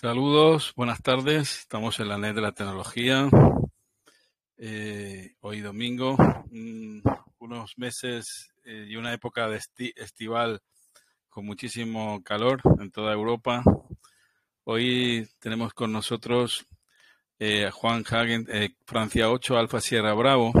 [0.00, 1.58] Saludos, buenas tardes.
[1.58, 3.28] Estamos en la net de la tecnología.
[4.56, 6.16] Eh, hoy domingo,
[6.50, 7.00] mm,
[7.40, 9.60] unos meses eh, y una época de
[9.96, 10.62] estival
[11.28, 13.62] con muchísimo calor en toda Europa.
[14.64, 16.66] Hoy tenemos con nosotros
[17.38, 18.46] eh, a Juan Hagen,
[18.86, 20.54] Francia 8, Alfa Sierra Bravo,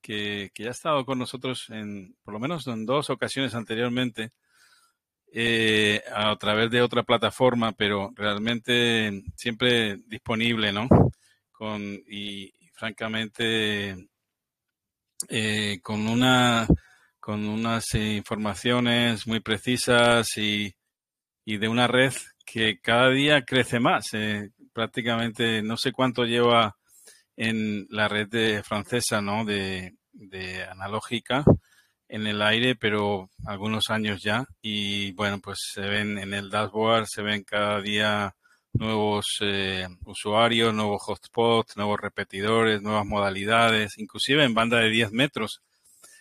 [0.00, 4.32] que, que, ya ha estado con nosotros en, por lo menos en dos ocasiones anteriormente
[5.32, 10.88] eh, a través de otra plataforma, pero realmente siempre disponible, ¿no?
[11.52, 14.08] Con, y, francamente
[15.28, 16.66] eh, con una
[17.20, 20.74] con unas informaciones muy precisas y,
[21.44, 22.14] y, de una red
[22.46, 24.14] que cada día crece más.
[24.14, 26.76] Eh, prácticamente no sé cuánto lleva
[27.36, 29.44] en la red francesa, ¿no?
[29.44, 31.44] De, de analógica,
[32.08, 34.46] en el aire, pero algunos años ya.
[34.62, 38.34] Y bueno, pues se ven en el dashboard, se ven cada día
[38.72, 45.60] nuevos eh, usuarios, nuevos hotspots, nuevos repetidores, nuevas modalidades, inclusive en banda de 10 metros,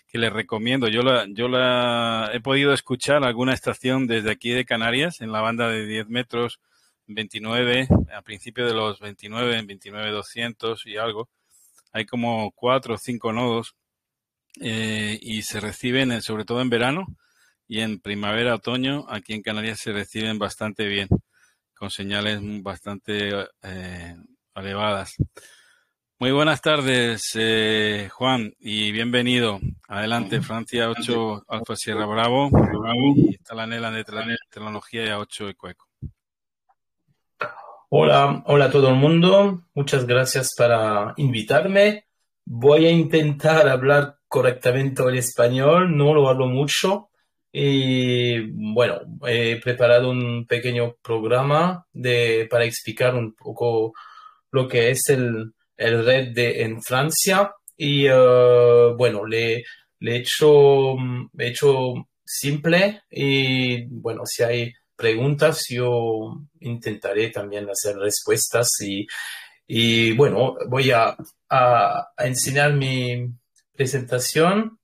[0.08, 0.88] que les recomiendo.
[0.88, 5.41] Yo la, yo la he podido escuchar alguna estación desde aquí de Canarias en la
[5.41, 6.59] banda de 10 metros,
[7.08, 11.30] 29, a principio de los 29, en 29 200 y algo.
[11.93, 13.75] Hay como cuatro o cinco nodos
[14.61, 17.08] eh, y se reciben, sobre todo en verano
[17.67, 21.09] y en primavera, otoño, aquí en Canarias se reciben bastante bien,
[21.75, 24.16] con señales bastante eh,
[24.55, 25.16] elevadas.
[26.19, 29.59] Muy buenas tardes, eh, Juan, y bienvenido.
[29.88, 32.49] Adelante, Francia 8, Alfa Sierra Bravo.
[33.05, 34.03] Y está la Nela de
[34.49, 35.88] Tecnología y A8 Ecueco.
[37.89, 39.64] Hola, hola a todo el mundo.
[39.75, 42.08] Muchas gracias para invitarme.
[42.45, 47.09] Voy a intentar hablar correctamente el español, no lo hablo mucho.
[47.52, 53.94] Y bueno, he preparado un pequeño programa de, para explicar un poco
[54.52, 57.52] lo que es el, el red en Francia.
[57.76, 59.64] Y uh, bueno, le,
[60.02, 60.95] he, hecho,
[61.37, 61.93] he hecho
[62.26, 69.08] simple y bueno, si hay preguntas yo intentaré también hacer respuestas y,
[69.67, 71.16] y bueno, voy a,
[71.49, 73.27] a enseñar mi,
[73.77, 74.80] presentación.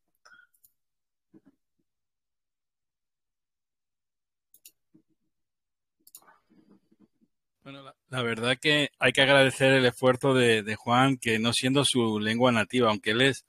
[7.64, 12.20] Bueno, la, verdad que hay que agradecer el esfuerzo de, Juan, que no siendo su
[12.20, 13.46] lengua nativa, aunque él es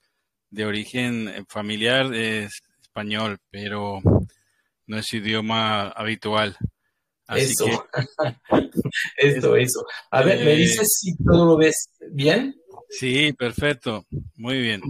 [0.49, 4.01] de origen eh, familiar, es español, pero
[4.87, 6.57] no es idioma habitual.
[7.35, 7.65] eso,
[9.17, 9.85] eso, eso.
[10.11, 12.55] A ver, ¿me eh, dices si todo lo ves bien?
[12.89, 14.05] Sí, perfecto,
[14.37, 14.81] muy bien.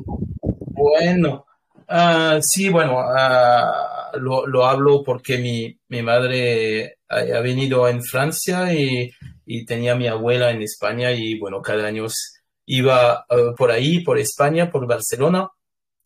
[0.75, 1.45] Bueno,
[1.87, 8.73] uh, sí, bueno, uh, lo, lo, hablo porque mi, mi madre ha, venido en Francia
[8.73, 9.09] y,
[9.45, 12.07] y, tenía mi abuela en España y bueno, cada año
[12.65, 15.49] iba uh, por ahí, por España, por Barcelona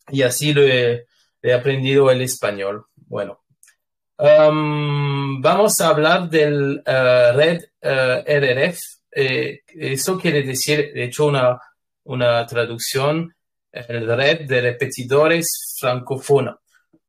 [0.08, 1.04] y así lo he,
[1.52, 2.86] aprendido el español.
[2.94, 3.40] Bueno,
[4.18, 8.78] um, vamos a hablar del red RRF.
[9.16, 11.58] Eh, eso quiere decir, de hecho, una,
[12.04, 13.34] una traducción
[13.72, 15.46] el red de repetidores
[15.78, 16.58] francófona,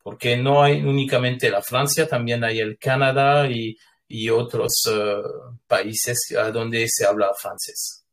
[0.03, 3.75] porque no hay únicamente la Francia, también hay el Canadá y,
[4.07, 6.19] y otros uh, países
[6.53, 8.05] donde se habla francés.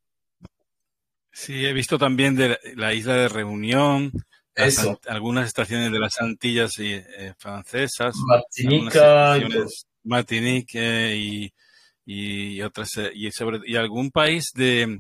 [1.32, 4.12] Sí, he visto también de la isla de Reunión,
[5.06, 9.38] algunas estaciones de las Antillas y, eh, francesas, Martinica,
[10.03, 11.53] Martinique y,
[12.04, 14.98] y, otras eh, y sobre y algún país de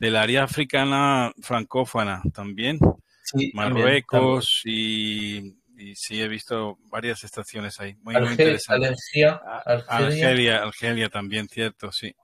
[0.00, 2.80] del área africana francófona también.
[3.52, 5.54] Marruecos Y,
[5.94, 7.94] sí he visto varias estaciones ahí.
[8.02, 8.94] Muy, interesante.
[9.86, 12.14] Argelia, Argelia, también, cierto, sí.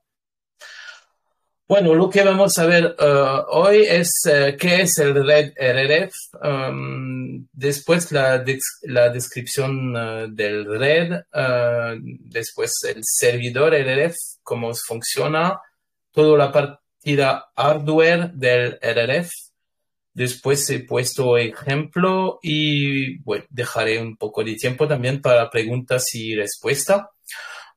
[1.68, 6.14] Bueno, lo que vamos a ver uh, hoy es uh, qué es el red RRF,
[6.42, 8.44] um, después la,
[8.82, 11.22] la descripción uh, del red,
[12.20, 14.14] después el servidor RRF,
[14.44, 15.60] cómo funciona,
[16.12, 16.85] toda la parte
[17.56, 19.30] hardware del RRF.
[20.12, 26.34] Después he puesto ejemplo y bueno, dejaré un poco de tiempo también para preguntas y
[26.34, 27.04] respuestas.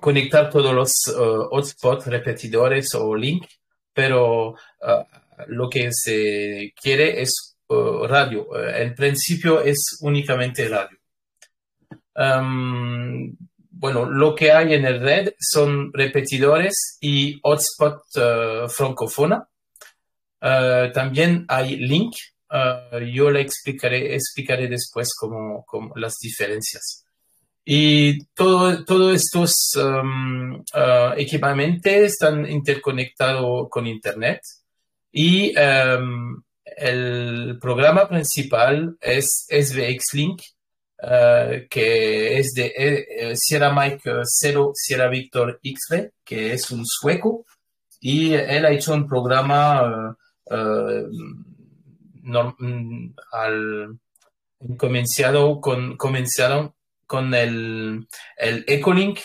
[0.00, 3.46] conectar todos los uh, hotspots, repetidores o link,
[3.92, 5.04] pero uh,
[5.48, 8.54] lo que se quiere es uh, radio.
[8.56, 10.98] el principio es únicamente radio.
[12.14, 13.36] Um,
[13.70, 18.02] bueno, lo que hay en el red son repetidores y hotspot
[18.68, 19.48] francófona.
[20.92, 22.14] También hay link.
[23.12, 27.04] yo le explicaré, explicaré después cómo, cómo las diferencias.
[27.64, 30.62] Y todos todo estos um,
[31.16, 34.40] equipamientos están interconectados con Internet.
[35.12, 40.42] Y um, el programa principal es SVX Link,
[41.68, 47.44] que es de eh, Sierra Mike 0 Sierra Victor XV, que es un sueco.
[48.00, 50.16] Y él ha hecho un programa
[50.46, 51.08] uh,
[52.22, 53.14] mm,
[54.76, 56.74] comenzado con, comenzaron
[57.06, 58.06] con el,
[58.36, 59.18] el Ecolink,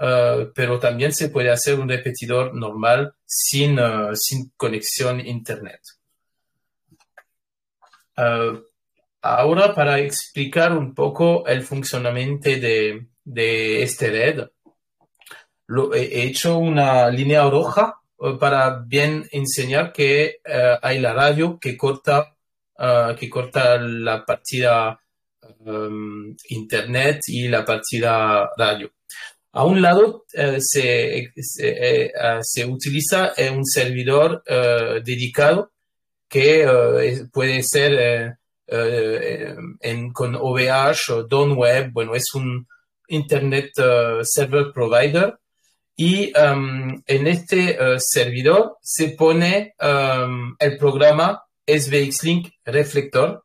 [0.00, 5.80] uh, pero también se puede hacer un repetidor normal sin, uh, sin conexión Internet.
[9.22, 14.48] Ahora, para explicar un poco el funcionamiento de, de este red,
[15.66, 17.99] lo, he hecho una línea roja
[18.38, 20.40] para bien enseñar que
[20.82, 22.36] hay la radio que corta,
[23.18, 25.00] que corta la partida
[26.48, 28.92] Internet y la partida radio.
[29.52, 34.44] A un lado eh, se, eh, se, utiliza eh, un servidor
[35.04, 35.72] dedicado
[36.28, 36.64] que
[37.32, 38.38] puede ser
[38.68, 42.68] en, con OVH o Don Web, bueno, es un
[43.08, 43.72] Internet
[44.22, 45.36] Server Provider.
[46.02, 53.42] Y um, en este servidor se pone um, el programa SVX Link Reflector,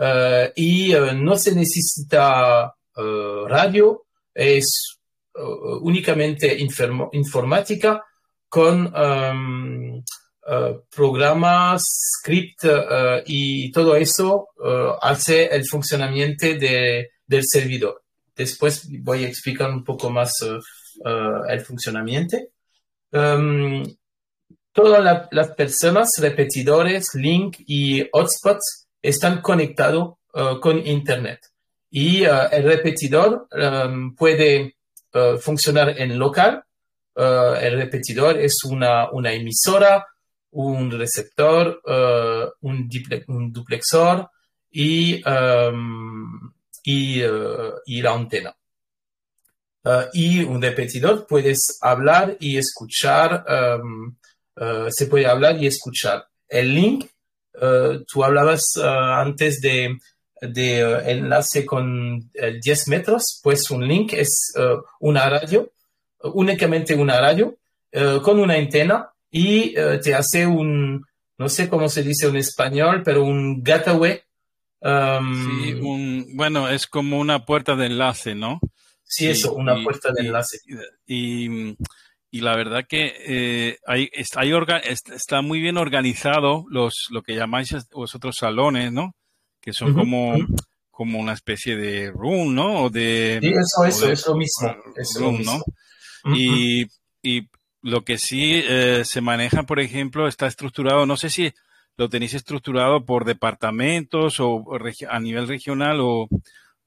[0.00, 4.94] eh, y eh, no se necesita eh, radio, es
[5.82, 6.56] únicamente
[7.12, 8.02] informática
[8.48, 10.02] con um,
[10.90, 11.82] programas,
[12.18, 12.64] script
[13.24, 14.48] y todo eso
[15.00, 18.02] hace el funcionamiento de, del servidor.
[18.34, 20.32] Después voy a explicar un poco más
[21.04, 22.36] el funcionamiento.
[23.10, 23.84] Um,
[24.72, 31.40] todas las personas, repetidores, link y hotspots están conectados uh, con Internet.
[31.90, 34.74] Y uh, el repetidor um, puede
[35.40, 36.62] funcionar en local.
[37.16, 40.06] el repetidor es una, una emisora,
[40.50, 41.80] un receptor,
[42.60, 42.88] un,
[43.26, 44.30] un, duplexor
[44.70, 45.22] y,
[46.84, 47.22] y,
[47.86, 48.54] y, la antena.
[50.12, 53.44] Y un repetidor puedes hablar y escuchar,
[53.80, 54.16] um,
[54.90, 56.26] se puede hablar y escuchar.
[56.48, 57.06] El link
[57.60, 59.98] eh, tú hablabas eh, antes de,
[60.40, 64.52] de eh, enlace con 10 metros, pues un link es
[65.00, 65.70] una radio,
[66.22, 67.56] únicamente una radio,
[68.22, 71.04] con una antena y te hace un,
[71.38, 74.20] no sé cómo se dice en español, pero un gateway.
[74.82, 78.60] sí, um, bueno, es como una puerta de enlace, ¿no?
[79.08, 80.58] Sí, eso, una puerta de enlace.
[81.06, 81.74] y
[82.30, 84.42] y la verdad que eh, hay, está,
[85.14, 89.14] está, muy bien organizado los, lo que llamáis vosotros salones, ¿no?
[89.60, 90.36] Que son como,
[90.90, 92.84] como una especie de room, ¿no?
[92.84, 94.76] O de, sí, eso, eso, eso mismo.
[94.94, 95.62] Eso ¿no?
[96.34, 96.86] y,
[97.22, 97.48] y,
[97.80, 101.52] lo que sí eh, se maneja, por ejemplo, está estructurado, no sé si
[101.96, 104.64] lo tenéis estructurado por departamentos o
[105.08, 106.28] a nivel regional o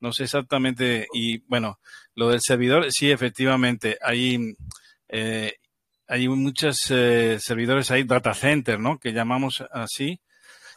[0.01, 1.07] no sé exactamente.
[1.13, 1.79] Y bueno,
[2.15, 4.55] lo del servidor, sí, efectivamente, hay
[5.07, 5.53] eh,
[6.11, 8.99] hay muchos eh, servidores ahí, data center, ¿no?
[8.99, 10.19] Que llamamos así,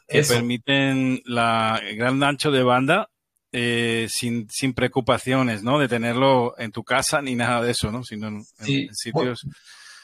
[0.06, 3.10] que permiten la, el gran ancho de banda
[3.50, 5.80] eh, sin, sin preocupaciones, ¿no?
[5.80, 8.04] De tenerlo en tu casa ni nada de eso, ¿no?
[8.04, 8.44] Sino en,
[8.94, 9.44] sitios.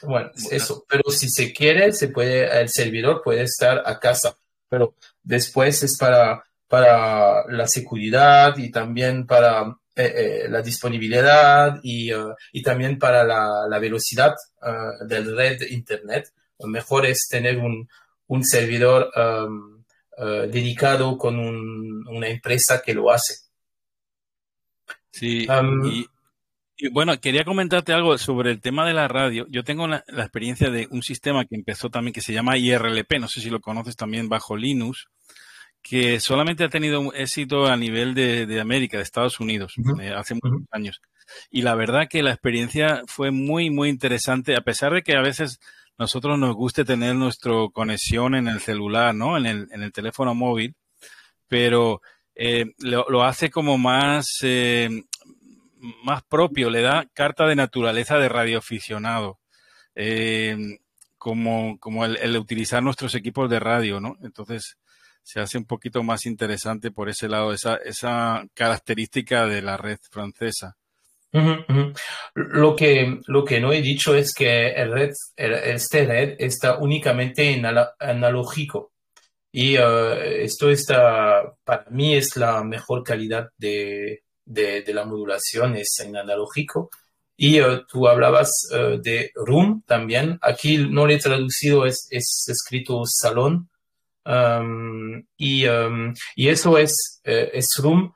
[0.01, 4.37] Bueno, eso, pero si se quiere, se puede, el servidor puede estar a casa,
[4.67, 12.13] pero después es para, para la seguridad y también para eh, eh, la disponibilidad y,
[12.13, 16.29] uh, y también para la, la velocidad uh, del red Internet.
[16.59, 17.89] Lo mejor es tener un,
[18.27, 19.83] un servidor um,
[20.17, 23.33] uh, dedicado con un, una empresa que lo hace.
[25.11, 26.07] Sí, um, y,
[26.77, 29.45] y, bueno, quería comentarte algo sobre el tema de la radio.
[29.49, 33.19] Yo tengo la, la, experiencia de un sistema que empezó también que se llama IRLP,
[33.19, 35.09] no sé si lo conoces también bajo Linux,
[35.81, 40.03] que solamente ha tenido éxito a nivel de, de América, de Estados Unidos, uh -huh.
[40.03, 41.01] eh, hace muchos años.
[41.49, 45.21] Y la verdad que la experiencia fue muy, muy interesante, a pesar de que a
[45.21, 45.59] veces
[45.97, 49.37] nosotros nos guste tener nuestra conexión en el celular, ¿no?
[49.37, 50.75] En el, en el teléfono móvil,
[51.47, 52.01] pero
[52.35, 55.03] eh, lo, lo, hace como más, eh,
[56.03, 59.39] más propio, le da carta de naturaleza de radioaficionado.
[61.17, 64.17] Como, como el, el, utilizar nuestros equipos de radio, ¿no?
[64.23, 64.77] Entonces,
[65.23, 69.99] se hace un poquito más interesante por ese lado, esa, esa característica de la red
[70.09, 70.75] francesa.
[72.35, 76.77] Lo, que, lo que no he dicho es que el red, el, este red está
[76.77, 77.65] únicamente en
[77.99, 78.91] analógico.
[79.53, 85.75] Y uh, esto está, para mí es la mejor calidad de, de, de la modulación,
[85.75, 86.89] es en analógico.
[87.35, 90.37] Y uh, tú hablabas uh, de room también.
[90.41, 93.69] Aquí no le he traducido, es, es escrito salón.
[94.23, 98.13] Um, y, um, y, eso es, uh, es room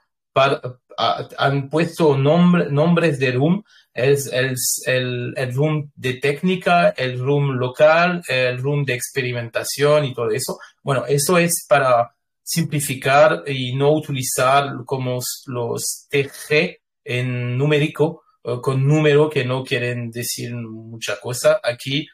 [1.37, 7.57] han puesto nombre, nombres de room, es el, el, el, room de técnica, el room
[7.57, 10.57] local, el room de experimentación y todo eso.
[10.83, 18.85] Bueno, eso es para simplificar y no utilizar como los TG en numérico, uh, con
[18.85, 21.59] número que no quieren decir mucha cosa.
[21.63, 22.07] Aquí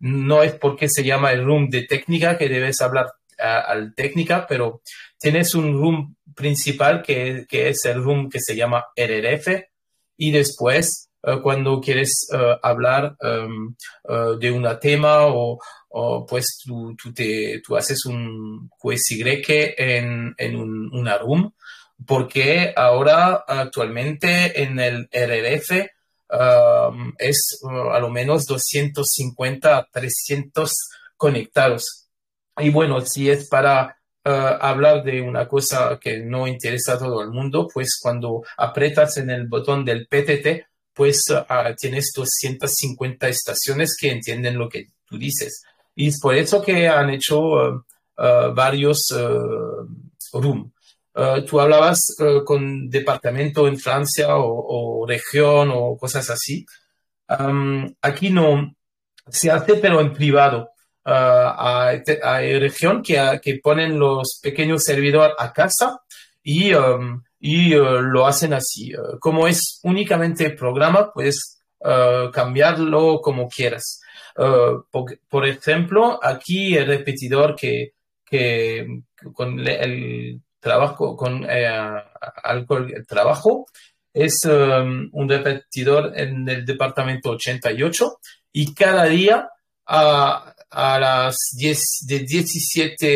[0.00, 4.82] No es porque se llama el room de técnica que debes hablar al técnica, pero
[5.18, 9.48] tienes un room principal que, que, es el room que se llama RRF
[10.16, 12.28] y después uh, cuando quieres
[12.62, 13.74] hablar um,
[14.38, 15.58] de un tema o,
[15.92, 19.22] o pues tú, tú, te, tú, haces un QSY
[19.76, 21.52] en, en un, una room.
[22.04, 25.86] Porque ahora actualmente en el RRF
[26.32, 30.72] uh, es uh, a lo menos 250 a 300
[31.16, 32.08] conectados.
[32.58, 34.28] Y bueno, si es para uh,
[34.60, 39.30] hablar de una cosa que no interesa a todo el mundo, pues cuando apretas en
[39.30, 45.62] el botón del PTT, pues uh, tienes 250 estaciones que entienden lo que tú dices.
[45.94, 49.08] Y es por eso que han hecho uh, varios
[50.32, 50.72] room.
[51.14, 56.64] Uh, tú hablabas uh, con departamento en Francia o, o, región o cosas así.
[57.28, 58.74] Um, aquí no
[59.28, 60.70] se hace, pero en privado.
[61.04, 66.00] Uh, hay, hay, región que, que, ponen los pequeños servidores a casa
[66.42, 68.92] y, um, y lo hacen así.
[69.20, 71.58] como es únicamente programa, puedes
[72.32, 74.00] cambiarlo como quieras.
[74.34, 79.02] Por, por, ejemplo, aquí el repetidor que, que
[79.34, 81.68] con el trabajo con eh,
[82.44, 83.66] alcohol trabajo
[84.14, 88.18] es um, un repetidor en el departamento 88
[88.52, 89.48] y cada día
[89.86, 93.06] a, a las 10 de 17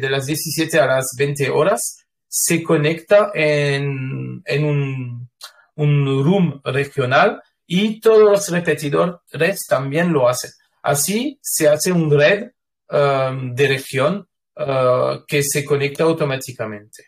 [0.00, 5.30] de las 17 a las 20 horas se conecta en, en un,
[5.74, 10.50] un room regional y todos los repetidores también lo hacen.
[10.82, 12.52] Así se hace un red
[12.90, 17.04] um, de región uh, que se conecta automáticamente.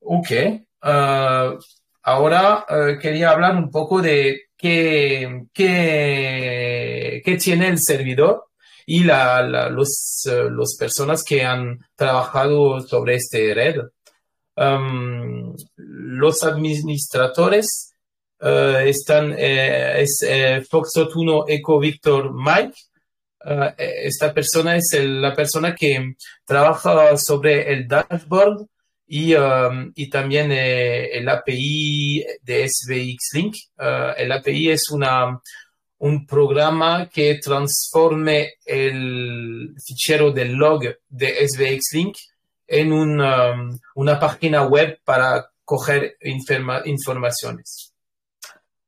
[0.00, 0.30] Ok.
[0.82, 1.58] Uh,
[2.02, 8.46] ahora uh, quería hablar un poco de qué, qué, qué tiene el servidor
[8.86, 13.76] y la, la, los, los personas que han trabajado sobre este red.
[14.56, 17.92] Um, los administradores
[18.84, 22.74] están, eh, es eh, Foxtrot 1 Eco Victor Mike,
[23.44, 28.66] Uh, esta persona es la persona que trabaja sobre el dashboard
[29.06, 33.56] y, um, y también eh, el API de SVX Link.
[33.78, 35.40] Uh, el API es una,
[35.98, 42.16] un programa que transforme el fichero del log de SVX Link
[42.66, 47.91] en un, um, una página web para coger informa informaciones.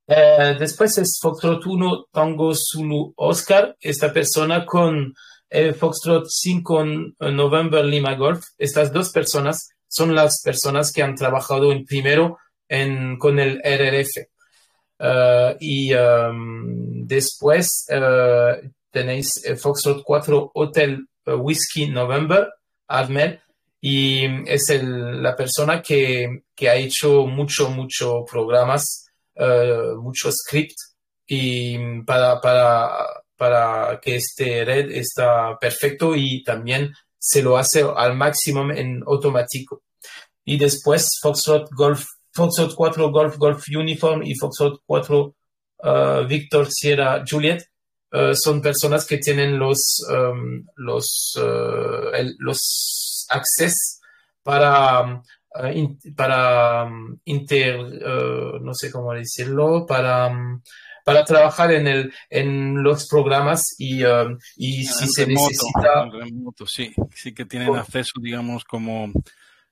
[0.07, 5.15] Eh, después es Foxtrot 1 Tango Zulu Oscar, esta persona con
[5.49, 6.85] el Foxtrot 5
[7.33, 8.43] November Lima Golf.
[8.59, 14.27] Estas dos personas son las personas que han trabajado en primero en, con el RRF.
[15.61, 17.87] y um, después
[18.91, 22.49] tenéis Foxtrot 4 Hotel Whiskey November,
[22.89, 23.41] Admel,
[23.81, 29.04] y es el, la persona que, que, ha hecho mucho, mucho programas,
[29.97, 30.77] mucho script
[31.27, 32.91] y para, para,
[33.37, 39.83] para que este red está perfecto y también se lo hace al máximo en automático.
[40.45, 45.35] Y después Foxtrot Golf, Foxtrot 4 Golf Golf Uniform y Foxtrot 4
[45.85, 47.65] uh, Victor Sierra Juliet
[48.13, 54.01] uh, son personas que tienen los, um, los, uh, los accesos
[54.43, 55.23] para,
[56.17, 57.79] para um, inter,
[58.61, 60.61] no sé cómo decirlo, para um,
[61.05, 66.09] para trabajar en, el, en los programas y, um, y si se necesita...
[66.11, 69.13] Remoto, sí, sí que tienen acceso, digamos, como...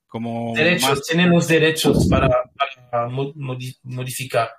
[0.07, 2.29] como derechos, tienen los derechos para,
[2.91, 4.51] para modificar.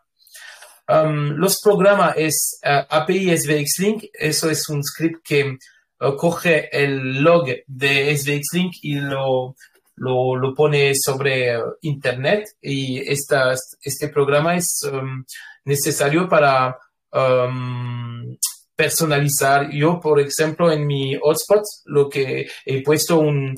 [0.90, 5.58] Um, los programas es uh, API SVX Link, eso es un script que
[6.02, 9.56] uh, coge el log de SVX Link y lo,
[9.96, 15.24] lo, pone sobre Internet y esta, este programa es um,
[15.66, 16.78] necesario para
[17.12, 18.36] um,
[18.76, 19.70] personalizar.
[19.72, 23.56] Yo, por ejemplo, en mi hotspot, lo que he puesto un,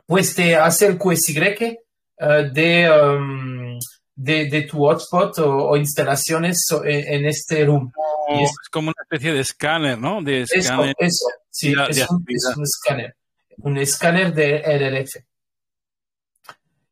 [0.07, 1.79] pues te hace el QSY
[2.19, 3.79] uh, de, um,
[4.17, 7.93] de, de, tu hotspot o, instalaciones en, este room.
[8.29, 10.21] es, como una especie de escáner, ¿no?
[10.21, 10.95] De escáner.
[10.99, 13.15] Eso, sí, es, un, es, un, escáner.
[13.59, 15.15] Un escáner de RRF.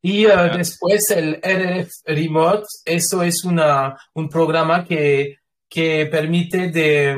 [0.06, 7.16] Y uh, después el RF Remote, eso es una, un programa que, que permite de,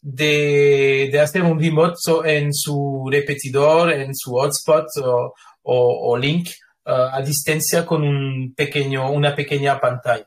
[0.00, 5.34] de, de, hacer un remote en su repetidor, en su hotspot o,
[5.64, 6.48] o, link
[6.86, 10.26] uh, a distancia con un pequeño, una pequeña pantalla.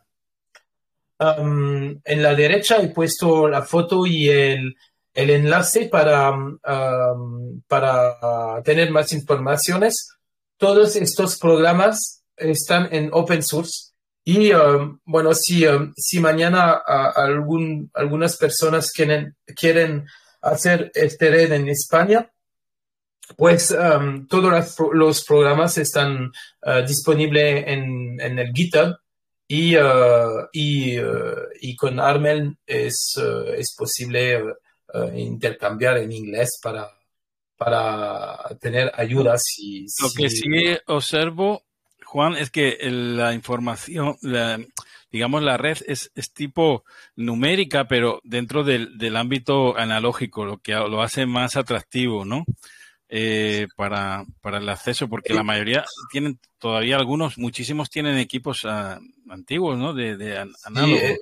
[1.19, 4.75] Um, en la derecha he puesto la foto y el,
[5.15, 10.16] el enlace para, um, para tener más informaciones
[10.57, 13.91] todos estos programas están en open source.
[14.23, 20.05] Y um, bueno, si, um, si mañana algún, algunas personas quieren, quieren
[20.41, 22.29] hacer este red en España,
[23.35, 26.31] pues um, todos los, programas están
[26.65, 28.97] uh, disponibles en, el GitHub
[29.47, 33.17] y, uh, y, uh, y, con Armel es,
[33.55, 34.43] es posible
[35.13, 36.96] intercambiar en inglés para,
[37.57, 39.43] para tener ayudas.
[39.57, 40.45] Y, Lo que sí
[40.85, 41.63] observo,
[42.05, 44.15] Juan, es que la información,
[45.11, 46.83] digamos, la red es, tipo
[47.15, 52.45] numérica, pero dentro del, del, ámbito analógico, lo que lo hace más atractivo, ¿no?
[53.09, 58.99] Eh, para, para, el acceso, porque la mayoría tienen, todavía algunos, muchísimos tienen equipos ah,
[59.29, 59.93] antiguos, ¿no?
[59.93, 60.97] De, de análogo.
[60.97, 61.17] Eh,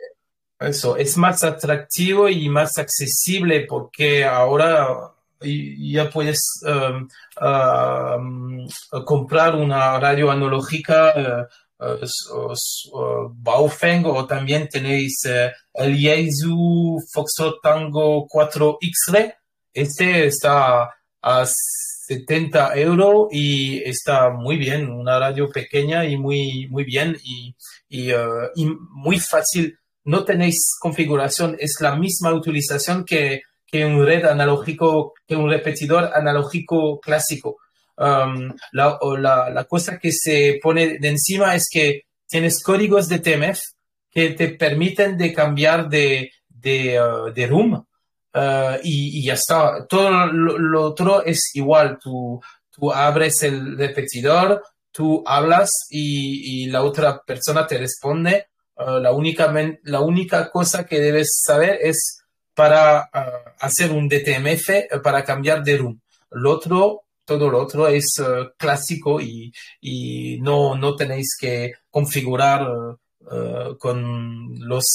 [0.60, 5.15] eso, es más atractivo y más accesible porque ahora
[5.46, 7.08] ya puedes um,
[9.06, 11.48] comprar una radio analógica
[11.80, 15.24] uh, Baofeng o también tenéis
[15.74, 19.34] el Yaesu Foxtrot Tango 4X-Ray.
[19.74, 20.90] Este está
[21.22, 27.56] a 70 euros y está muy bien, una radio pequeña y muy, muy bien y,
[27.90, 33.42] y muy fácil no tenéis configuración, es la misma utilización que,
[33.74, 37.58] un red analógico, que un repetidor analógico clásico.
[37.98, 43.60] Um, la, cosa que se pone de encima es que tienes códigos de TMF
[44.12, 49.86] que te permiten de cambiar de, de, uh, room uh, y, ya está.
[49.88, 51.98] Todo lo, otro es igual.
[52.02, 58.48] Tú, tú abres el repetidor, tú hablas y la otra persona te responde
[58.78, 62.20] Ah, la, única, la única cosa que debes saber es
[62.56, 66.02] para ah, hacer un DTMF, eh, para cambiar de room.
[66.32, 72.68] Lo otro, todo lo otro es eh, clásico y, y, no, no tenéis que configurar
[73.32, 74.86] eh, con los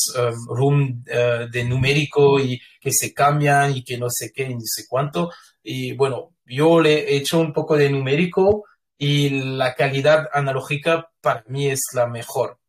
[0.48, 5.30] room de numérico y que se cambian y que no sé qué, ni sé cuánto.
[5.62, 8.64] Y bueno, yo le he hecho un poco de numérico
[8.98, 12.59] y la calidad analógica para mí es la mejor.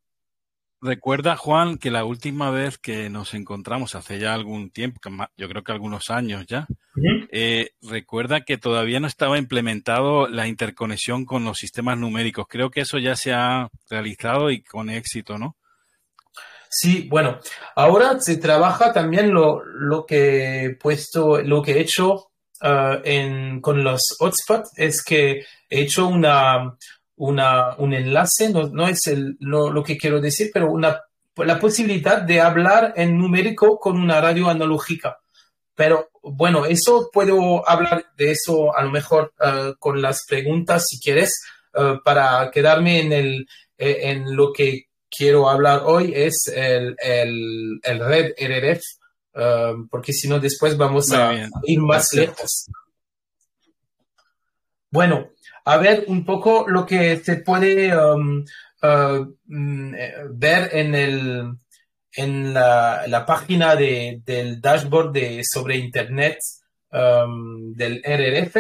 [0.84, 5.00] Recuerda, Juan, que la última vez que nos encontramos hace ya algún tiempo,
[5.38, 6.66] yo creo que algunos años ya,
[7.32, 12.48] eh, recuerda que todavía no estaba implementado la interconexión con los sistemas numéricos.
[12.50, 15.56] Creo que eso ya se ha realizado y con éxito, ¿no?
[16.68, 17.40] Sí, bueno,
[17.76, 23.62] ahora se trabaja también lo, lo que he puesto, lo que he hecho ah, en,
[23.62, 26.76] con los hotspots es que he hecho una,
[27.22, 31.02] una, un enlace, no, no es el, lo, que quiero decir, pero una,
[31.36, 35.20] la posibilidad de hablar en numérico con una radio analógica.
[35.76, 41.00] Pero bueno, eso puedo hablar de eso a lo mejor eh, con las preguntas si
[41.00, 41.44] quieres,
[41.76, 47.80] eh, para quedarme en, el, eh, en lo que quiero hablar hoy es el, el,
[47.84, 48.82] el red RRF,
[49.92, 52.66] porque si no después vamos a ir más lejos.
[54.90, 55.30] Bueno,
[55.66, 58.44] a ver un poco lo que se puede um,
[58.84, 61.54] uh, mm, eh, ver en, el,
[62.14, 66.40] en la, página del dashboard de, sobre Internet
[66.92, 68.58] um, del RRF.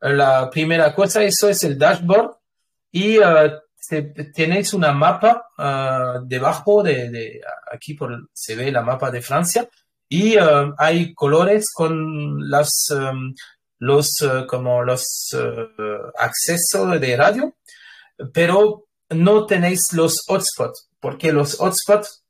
[0.00, 2.36] La primera cosa, eso es el dashboard
[2.92, 3.50] y uh,
[4.34, 7.40] tenéis una mapa uh, debajo de,
[7.72, 9.68] aquí por, se ve la mapa de Francia
[10.08, 10.36] y
[10.78, 13.34] hay colores con las um,
[13.84, 15.68] los, eh, como los eh,
[16.18, 17.54] accesos de radio,
[18.32, 22.24] pero no tenéis los hotspots, porque los hotspots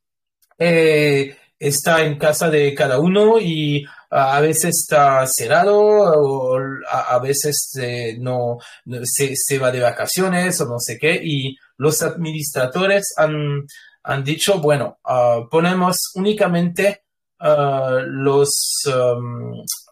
[0.59, 7.71] eh, está en casa de cada uno y a veces está cerrado o a, veces
[8.19, 8.59] no,
[9.05, 13.67] se, va de vacaciones o no sé qué y los administradores han,
[14.03, 17.04] han dicho, bueno, ah, ponemos únicamente
[17.46, 18.50] Uh, los,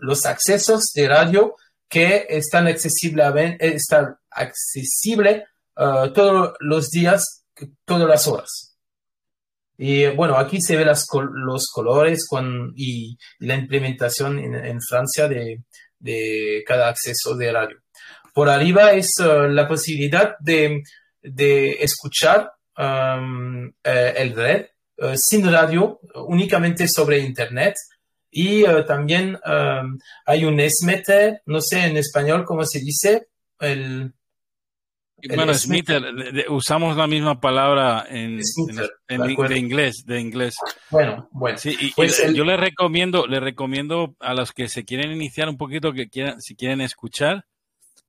[0.00, 1.54] los accesos de radio
[1.86, 5.44] que están accesibles están accesible
[5.76, 7.44] uh, todos los días,
[7.84, 8.78] todas las horas.
[9.76, 15.62] Y bueno, aquí se ven las, los colores con, y, la implementación en, Francia de,
[15.98, 17.76] de, cada acceso de radio.
[18.32, 20.82] Por arriba es uh, la posibilidad de,
[21.20, 24.71] de escuchar eh, el red eh,
[25.14, 27.74] sin radio, únicamente sobre Internet.
[28.35, 29.83] Y eh, también eh,
[30.24, 33.28] hay un SMETER, no sé en español cómo se dice,
[33.61, 34.11] el...
[35.37, 40.55] bueno, SMETER, usamos la misma palabra en, de inglés, de inglés.
[40.88, 41.59] Bueno, bueno.
[41.59, 45.59] Sí, y, pues yo le recomiendo, le recomiendo a los que se quieren iniciar un
[45.59, 47.44] poquito, que quieran, si quieren escuchar,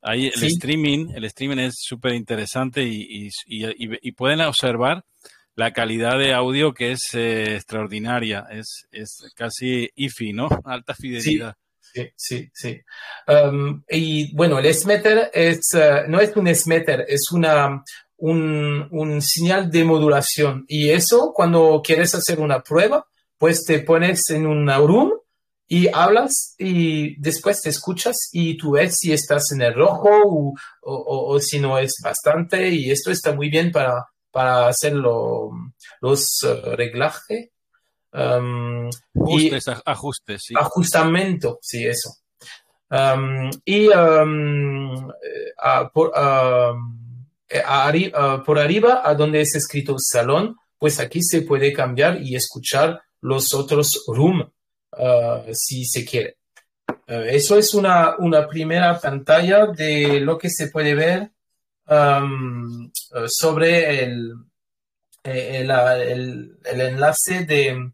[0.02, 5.04] ahí el streaming, el streaming es súper interesante y, y, pueden observar
[5.56, 10.48] la calidad de audio que es eh, extraordinaria, es, es casi IFI, ¿no?
[10.66, 11.56] Alta fidelidad.
[11.80, 12.82] Sí, sí, sí.
[13.28, 17.84] Um, y bueno, el SMETER es, uh, no es un SMETER, es una,
[18.18, 20.66] un, un, señal de modulación.
[20.68, 23.06] Y eso, cuando quieres hacer una prueba,
[23.38, 25.12] pues te pones en un room
[25.68, 30.54] y hablas y después te escuchas y tú ves si estás en el rojo o,
[30.82, 32.70] o, o si no es bastante.
[32.70, 37.52] Y esto está muy bien para para hacer los uh, reglajes.
[38.12, 40.54] Um, ajustes, ajustes, sí.
[40.58, 42.15] Ajustamiento, sí, eso.
[42.89, 46.12] Um, y um, eh, por,
[47.50, 48.12] eh,
[48.46, 53.54] por arriba, a donde es escrito salón, pues aquí se puede cambiar y escuchar los
[53.54, 56.38] otros room uh, si se quiere.
[57.08, 61.33] eso es una, una primera pantalla de lo que se puede ver
[61.88, 62.91] um,
[63.28, 64.34] sobre el,
[65.24, 67.91] el, el, el enlace de,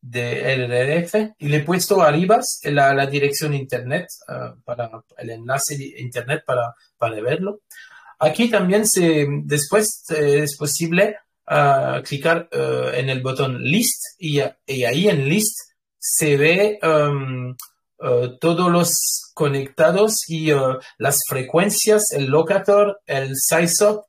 [0.00, 4.06] de RRF y le he puesto arriba la, la dirección internet
[4.64, 7.60] para el enlace de internet para, para verlo.
[8.18, 11.18] Aquí también se, después es posible
[12.04, 15.56] clicar en el botón list y, y, ahí en list
[15.98, 17.54] se ve um,
[18.40, 20.50] todos los conectados y
[20.98, 24.04] las frecuencias, el locator, el size up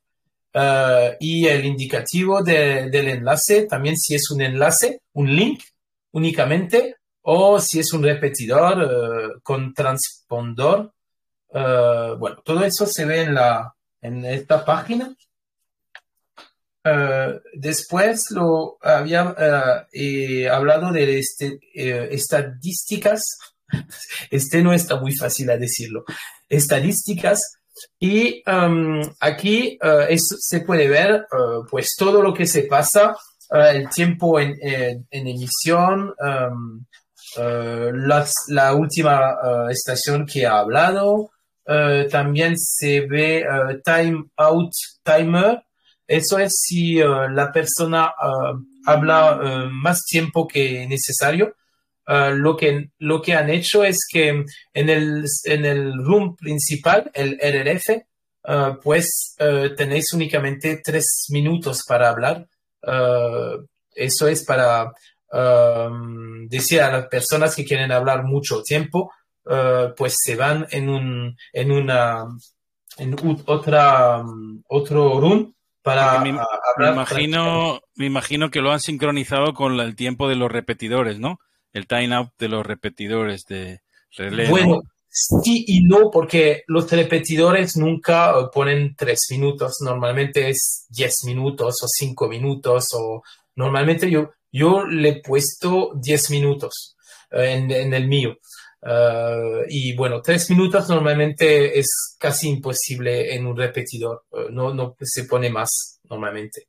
[0.54, 5.62] Uh, y el indicativo de, del enlace, también si es un enlace, un link
[6.12, 10.92] únicamente, o si es un repetidor con transpondor.
[11.52, 15.14] Bueno, todo eso se ve en, la, en esta página.
[17.52, 19.34] después lo había
[20.50, 23.38] hablado de este, estadísticas.
[24.30, 26.04] Este no está muy fácil a decirlo.
[26.48, 27.58] Estadísticas
[27.98, 33.14] y um, aquí uh, se puede ver uh, pues todo lo que se pasa,
[33.50, 36.84] uh, el tiempo en, emisión, um,
[37.36, 39.36] la última
[39.70, 41.30] estación que ha hablado,
[42.10, 43.44] también se ve
[43.84, 44.72] time out
[45.04, 45.62] timer.
[46.06, 48.10] Eso es si la persona
[48.86, 51.54] habla más tiempo que necesario.
[52.10, 54.28] Ah, lo, que, lo que han hecho es que
[54.72, 58.02] en el, en el room principal, el RRF,
[58.44, 62.46] ah, pues ah, tenéis únicamente tres minutos para hablar.
[63.94, 64.90] eso es para
[66.48, 69.12] decir a las personas que quieren hablar mucho tiempo,
[69.94, 72.24] pues se van en, un, en una
[72.96, 74.24] en otra,
[74.68, 76.94] otro room para me, hablar.
[76.94, 81.38] imagino, me imagino que lo han sincronizado con el tiempo de los repetidores, ¿no?
[81.72, 83.80] El time out de los repetidores de
[84.16, 84.48] relé.
[84.48, 91.24] Bueno, sí y no, porque los repetidores nunca eh, ponen tres minutos, normalmente es diez
[91.24, 93.22] minutos o cinco minutos, o
[93.56, 96.96] normalmente yo, yo le he puesto diez minutos
[97.30, 98.38] eh, en, el mío.
[98.80, 105.24] Eh, y bueno, tres minutos normalmente es casi imposible en un repetidor, no, no se
[105.24, 106.68] pone más normalmente.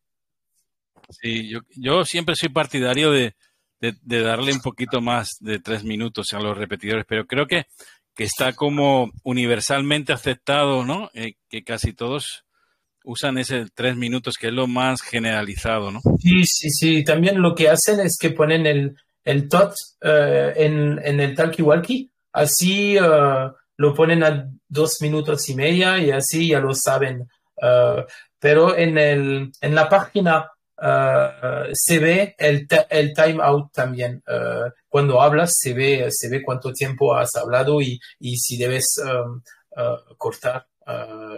[1.10, 3.34] Sí, yo, yo siempre soy partidario de,
[3.80, 7.66] de, darle un poquito más de tres minutos a los repetidores, pero creo que,
[8.16, 11.10] que está como universalmente aceptado, ¿no?
[11.14, 12.44] Eh, que casi todos
[13.04, 16.02] usan ese tres minutos, que es lo más generalizado, ¿no?
[16.20, 17.04] Sí, sí, sí.
[17.04, 22.12] También lo que hacen es que ponen el, el tot eh, en, en, el talkie-walkie,
[22.34, 27.28] así eh, lo ponen a dos minutos y media y así ya lo saben.
[28.40, 30.50] pero en, el, en la página
[30.82, 34.24] Uh, se ve el, el time out también.
[34.26, 38.86] Uh, cuando hablas se ve, se ve cuánto tiempo has hablado y, y si debes
[39.04, 39.42] um,
[39.76, 40.66] uh, cortar,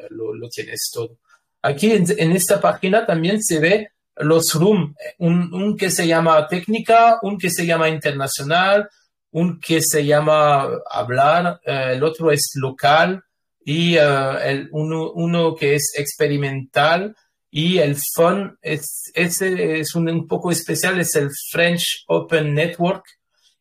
[0.10, 1.17] lo, lo, tienes todo.
[1.62, 6.47] Aquí en, en, esta página también se ve los room, un, un, que se llama
[6.47, 8.89] técnica, un que se llama internacional,
[9.32, 13.23] un que se llama hablar, el otro es local
[13.65, 17.15] y el, uno, uno que es experimental
[17.52, 23.04] y el fun es, ese es un, un, poco especial, es el French Open Network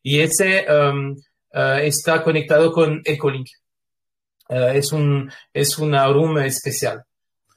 [0.01, 1.11] y ese um,
[1.53, 3.47] uh, está conectado con Ecolink.
[4.49, 7.03] Uh, es, un, es una room especial.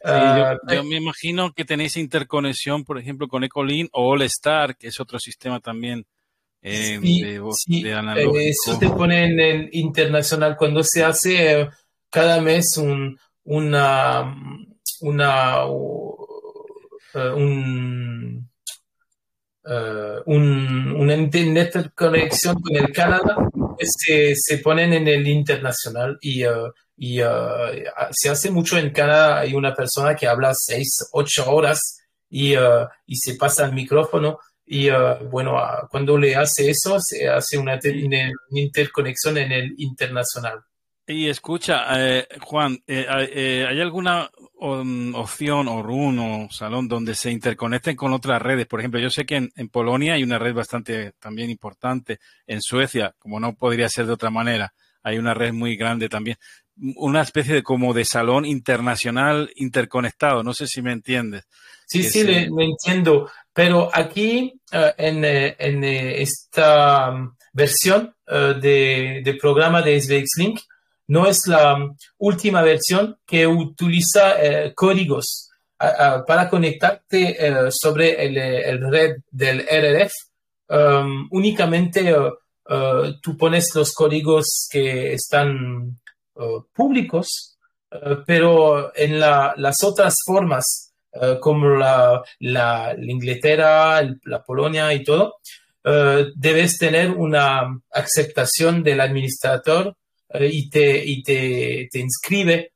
[0.04, 4.88] yo, uh, me imagino que tenéis interconexión, por ejemplo, con Ecolink o All Star, que
[4.88, 6.04] es otro sistema también
[6.66, 11.68] eh, de, de Eso te pone en el internacional cuando se hace eh,
[12.08, 14.34] cada mes un, una,
[15.02, 15.66] una
[17.14, 18.50] eh, un,
[19.64, 23.36] uh, un, una interconexión con el Canadá,
[23.80, 27.28] se, se ponen en el internacional y, uh, y uh,
[28.10, 29.40] se hace mucho en Canadá.
[29.40, 31.98] Hay una persona que habla seis, ocho horas
[32.28, 34.38] y, y se pasa el micrófono.
[34.66, 34.88] Y
[35.30, 40.60] bueno, cuando le hace eso, se hace una, una interconexión en el internacional.
[41.06, 47.14] Y escucha, eh, Juan, eh, eh, ¿hay alguna um, opción o run o salón donde
[47.14, 48.66] se interconecten con otras redes?
[48.66, 52.20] Por ejemplo, yo sé que en, Polonia hay una red bastante también importante.
[52.46, 56.38] En Suecia, como no podría ser de otra manera, hay una red muy grande también.
[56.96, 60.42] Una especie de como de salón internacional interconectado.
[60.42, 61.44] No sé si me entiendes.
[61.86, 63.30] Sí, sí, le, entiendo.
[63.52, 70.60] Pero aquí, en, en, esta um, versión de, de programa de SVX Link,
[71.06, 71.76] no es la
[72.18, 75.50] última versión que utiliza eh, códigos
[76.26, 80.12] para conectarte eh, sobre el, red del RRF.
[80.66, 82.14] Um, únicamente
[83.20, 86.00] tú pones los códigos que están
[86.72, 87.58] públicos,
[88.26, 90.94] pero en las otras formas,
[91.40, 95.36] como la, la, Inglaterra, la Polonia y todo,
[96.34, 99.94] debes tener una aceptación del administrador
[100.40, 102.72] y, te, y te, te inscribe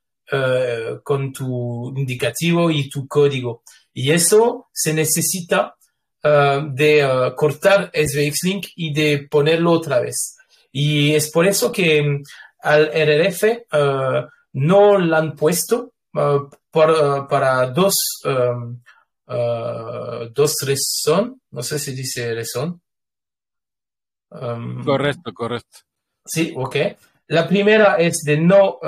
[1.02, 3.62] con tu indicativo y tu código.
[3.98, 5.74] Y eso se necesita
[6.22, 10.36] uh, de uh, cortar SVX Link y de ponerlo otra vez.
[10.70, 12.22] Y es por eso que um,
[12.60, 13.42] al RRF
[14.52, 17.94] no lo han puesto por, para dos,
[18.24, 18.80] um,
[19.26, 21.36] dos razones.
[21.50, 22.80] No sé si dice razón.
[24.30, 25.78] Um, correcto, correcto.
[26.24, 26.76] Sí, ok.
[27.28, 28.78] La primera es de no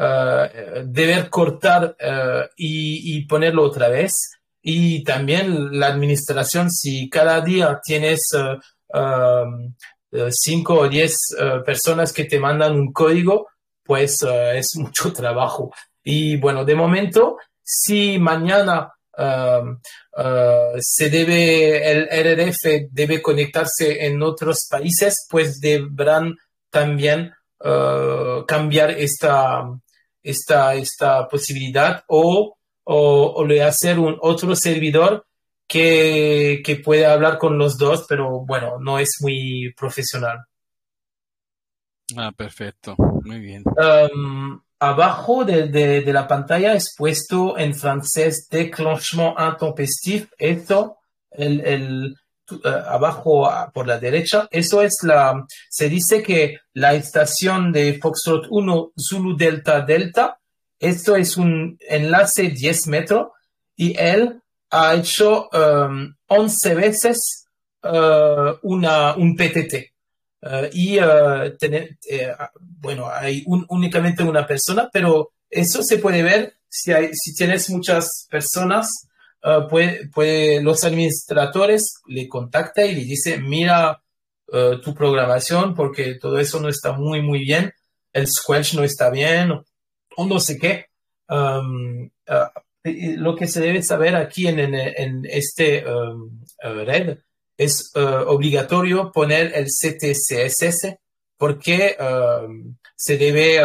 [0.00, 4.12] eh, deber cortar eh, y, ponerlo otra vez.
[4.62, 11.16] Y también la administración, si cada día tienes eh, cinco o diez
[11.66, 13.48] personas que te mandan un código,
[13.82, 15.72] pues es mucho trabajo.
[16.04, 18.92] Y bueno, de momento, si mañana
[20.78, 26.36] se debe, el RRF debe conectarse en otros países, pues deberán
[26.70, 27.32] también
[28.46, 29.64] cambiar esta,
[30.22, 35.26] esta, esta posibilidad o, o, le hacer un otro servidor
[35.66, 40.38] que, que puede hablar con los dos, pero bueno, no es muy profesional.
[42.16, 42.94] Ah, perfecto,
[43.24, 43.64] muy bien.
[43.66, 50.30] Um, abajo de, de, la pantalla es puesto en francés déclenchement intempestif.
[50.38, 50.98] Esto,
[51.30, 52.14] el, el, eh,
[52.64, 58.92] abajo por la derecha, eso es la, se dice que la estación de Foxtrot 1
[58.98, 60.38] Zulu Delta Delta,
[60.78, 63.28] esto es un enlace 10 metros
[63.76, 67.46] y él ha hecho 11 um, veces
[67.82, 69.92] uh, una, un PTT.
[70.40, 71.56] Uh, y uh,
[72.60, 78.26] bueno, hay únicamente una persona, pero eso se puede ver si, hay, si tienes muchas
[78.30, 79.07] personas
[79.42, 84.02] Ah, puede, los administradores le contacta y le dice, mira
[84.52, 87.72] ah, tu programación porque todo eso no está muy, muy bien,
[88.12, 89.64] el squelch no está bien o,
[90.26, 90.86] no sé qué.
[91.28, 91.62] Ah,
[92.84, 95.84] lo que se debe saber aquí en, en, este
[96.60, 97.18] red
[97.56, 100.96] es obligatorio poner el CTCSS
[101.36, 101.96] porque
[102.96, 103.60] se debe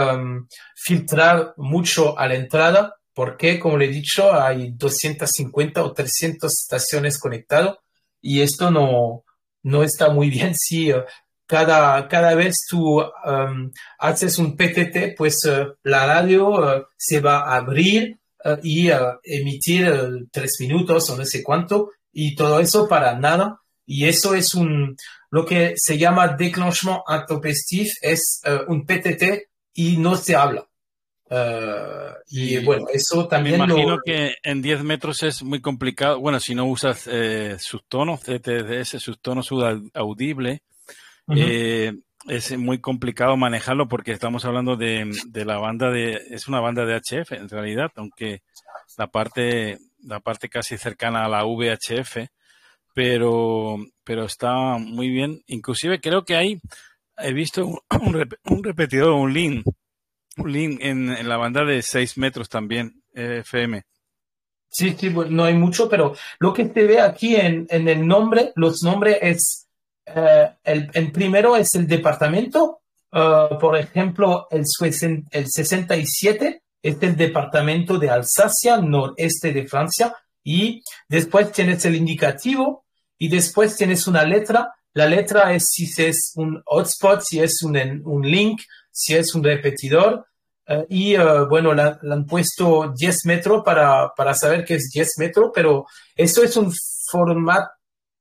[0.76, 7.20] filtrar mucho a la entrada porque, como le he dicho, hay 250 o 300 estaciones
[7.20, 7.78] conectadas
[8.22, 9.24] y esto no,
[9.64, 11.04] no está muy bien si uh,
[11.46, 17.42] cada, cada vez tú um, haces un PTT, pues uh, la radio uh, se va
[17.42, 18.18] a abrir
[18.62, 18.90] y
[19.24, 23.62] emitir tres minutos o no sé cuánto y todo eso para nada.
[23.86, 24.98] Y eso es un,
[25.32, 30.68] lo que se llama déclenchement intempestif, es un PTT y no se habla.
[31.30, 33.58] Uh, y, bueno, eso también.
[33.58, 36.20] Me imagino que en 10 metros es muy complicado.
[36.20, 39.50] Bueno, si no usas eh, subtonos, CTDS, subtonos
[39.94, 40.64] audible,
[41.36, 41.94] eh,
[42.28, 46.22] es muy complicado manejarlo porque estamos hablando de, la banda de.
[46.30, 48.44] Es una banda de HF en realidad, aunque
[48.98, 52.28] la parte, la parte casi cercana a la VHF,
[52.94, 55.42] pero, pero está muy bien.
[55.48, 56.62] Inclusive creo que hay.
[57.18, 57.80] He visto un,
[58.46, 59.76] un repetidor, un link un link
[60.38, 63.84] en, la banda de 6 metros también, FM.
[64.70, 68.82] Sí, sí, no hay mucho, pero lo que te ve aquí en, el nombre, los
[68.82, 69.68] nombres es,
[70.06, 74.64] eh, el, primero es el departamento, eh, por ejemplo, el,
[75.32, 82.86] el 67 es el departamento de Alsacia, noreste de Francia, y después tienes el indicativo
[83.18, 84.74] y después tienes una letra.
[84.94, 88.62] La letra es si es un hotspot, si es un link,
[88.94, 90.26] si es un repetidor.
[90.66, 95.18] Eh, y eh, bueno, le han puesto 10 metros para, para saber que es 10
[95.18, 96.72] metros, pero eso es un
[97.12, 97.72] formato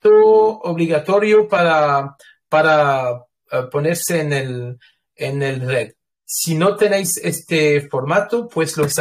[0.02, 2.16] obligatorio para,
[2.48, 4.78] para eh, ponerse en el,
[5.14, 5.92] en el red.
[6.24, 8.98] Si no tenéis este formato, pues los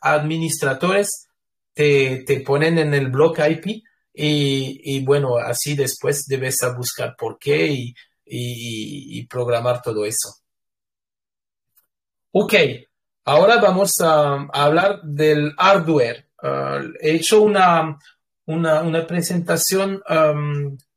[0.00, 1.28] administradores
[1.74, 3.82] te, te ponen en el block IP
[4.14, 7.94] y, y, bueno, así después debes a buscar por qué y,
[8.26, 10.36] y, programar todo eso.
[12.38, 12.52] Ok,
[13.24, 16.28] ahora vamos a, hablar del hardware.
[16.42, 17.98] Ah, he hecho una,
[18.44, 20.02] una, presentación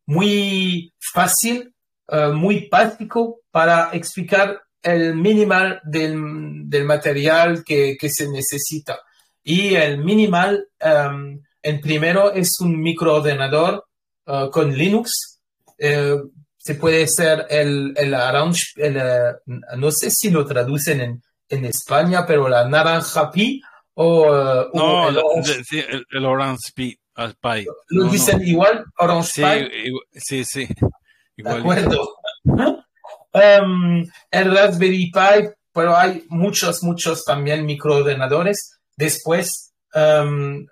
[0.05, 1.73] muy fácil,
[2.09, 8.99] ah, muy práctico para explicar el minimal del, material que, se necesita.
[9.41, 13.85] Y el minimal, en primero, es un microordenador
[14.27, 15.39] uh, con Linux.
[15.77, 16.17] Eh,
[16.57, 19.33] se puede ser el, el orange, eh,
[19.77, 23.61] no sé si lo traducen en, en España, pero la naranja pi
[24.01, 26.97] o, eh, no, el, orange, el, orange pi,
[27.41, 27.65] pie.
[27.89, 28.85] ¿Lo dicen igual?
[28.97, 29.91] Orange sí, pie.
[30.13, 30.67] Sí, sí.
[31.35, 32.15] De acuerdo.
[32.45, 38.79] um, el Raspberry Pi, pero hay muchos, muchos también microordenadores.
[38.95, 40.65] Después, um,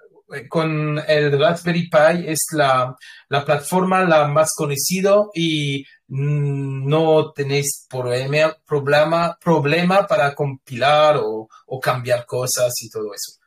[0.49, 2.95] con el Raspberry Pi es la,
[3.29, 11.49] la plataforma la más conocida y no tenéis problema, problema, problema para compilar o,
[11.81, 13.39] cambiar cosas y todo eso.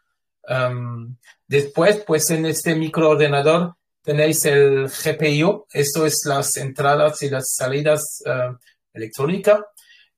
[0.48, 7.54] Um, después, pues en este microordenador tenéis el GPIO, esto es las entradas y las
[7.54, 8.56] salidas uh,
[8.92, 9.60] electrónicas.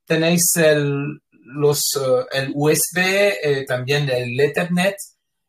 [0.05, 4.97] Tenéis el, los, uh, el USB, eh, también el Ethernet,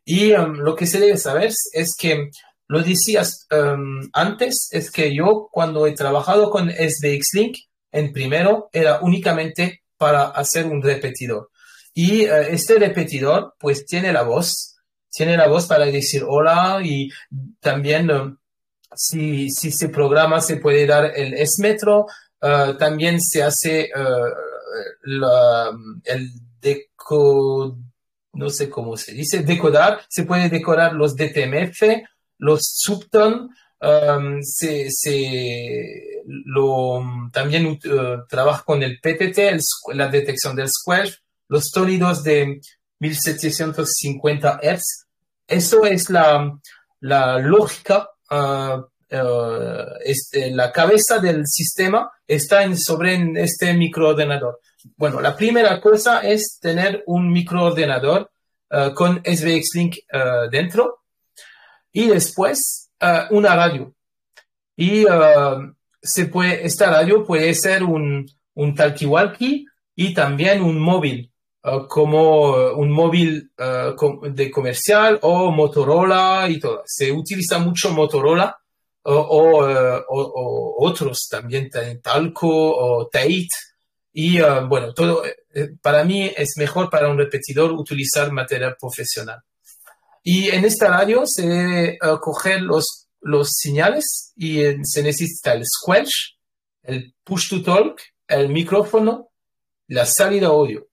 [0.06, 2.30] y um, lo que se debe saber es que
[2.68, 7.57] lo decías um, antes, es que yo cuando he trabajado con SBX Link,
[7.91, 11.49] en primero era únicamente para hacer un repetidor.
[11.93, 14.76] Y uh, este repetidor pues tiene la voz,
[15.11, 17.09] tiene la voz para decir hola y
[17.59, 18.38] también um,
[18.95, 22.07] si, si se programa se puede dar el S-metro,
[22.41, 24.53] uh, también se hace uh,
[26.05, 26.30] el
[26.61, 27.78] deco
[28.34, 31.84] no sé cómo se dice, decorar, se puede decorar los DTMF,
[32.38, 33.50] los subton,
[33.82, 34.90] um, se,
[36.26, 39.60] lo, también uh, trabaja con el PTT,
[39.94, 41.12] la detección del square,
[41.48, 42.62] los sonidos de
[43.00, 45.08] 1750 Hz.
[45.48, 46.58] Eso es la,
[47.02, 54.60] la lógica, uh, uh, este, la cabeza del sistema está en, sobre este microordenador.
[54.98, 58.32] Bueno, la primera cosa es tener un microordenador
[58.72, 61.03] uh, con SBX Link uh, dentro
[61.94, 63.94] y después uh, una radio.
[64.76, 65.06] Y
[66.02, 68.26] se puede, esta radio puede ser un,
[68.56, 69.66] un talkie-walkie
[69.96, 71.32] y también un móvil,
[71.88, 76.82] como un móvil de comercial o Motorola y todo.
[76.86, 78.58] Se utiliza mucho Motorola
[79.04, 81.70] o, o, o otros también,
[82.02, 83.48] Talco o Tate
[84.12, 85.24] y uh, bueno, todo,
[85.82, 89.39] para mí es mejor para un repetidor utilizar material profesional.
[90.24, 95.66] Y en esta radio se debe uh, coger los, los señales y se necesita el
[95.66, 96.38] squelch,
[96.84, 99.32] el push to talk, el micrófono,
[99.88, 100.88] la salida audio.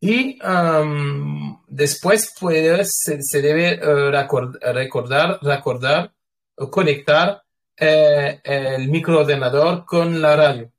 [0.00, 6.12] Y um, después puede, se, debe uh, recordar, recordar,
[6.56, 7.42] o conectar
[7.76, 10.72] el microordenador con la radio.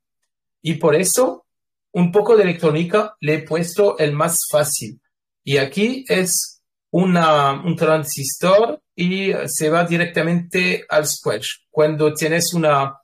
[0.62, 1.46] Y por eso,
[1.91, 5.02] un poco de electrónica le he puesto el más fácil.
[5.44, 6.62] Y aquí es
[6.94, 11.66] una, un transistor y se va directamente al squelch.
[11.72, 13.00] Cuando tienes una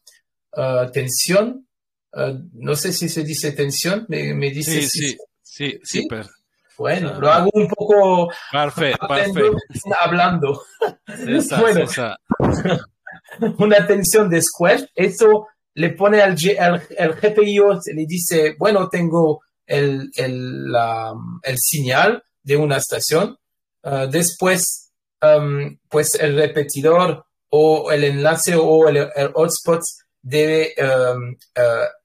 [0.55, 1.67] uh, tensión,
[2.13, 6.07] uh, no sé si se dice tensión, me, me dice sí, sí, sí,
[6.77, 9.07] Bueno, lo hago un poco perfecto,
[9.99, 10.61] hablando.
[11.59, 11.89] bueno,
[13.57, 20.11] una tensión de squelch, eso le pone al, el GPIO, le dice, bueno, tengo el,
[20.15, 20.75] el,
[21.41, 23.38] el señal de una estación.
[23.83, 24.91] Ah, después,
[25.89, 29.81] pues el repetidor o el enlace o el, hotspot
[30.21, 30.75] debe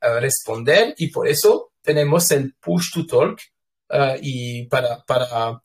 [0.00, 3.40] responder y por eso tenemos el push to talk
[3.90, 5.60] uh, y para, para, uh,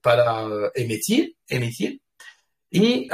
[0.00, 2.00] para emitir, emitir.
[2.70, 3.08] Y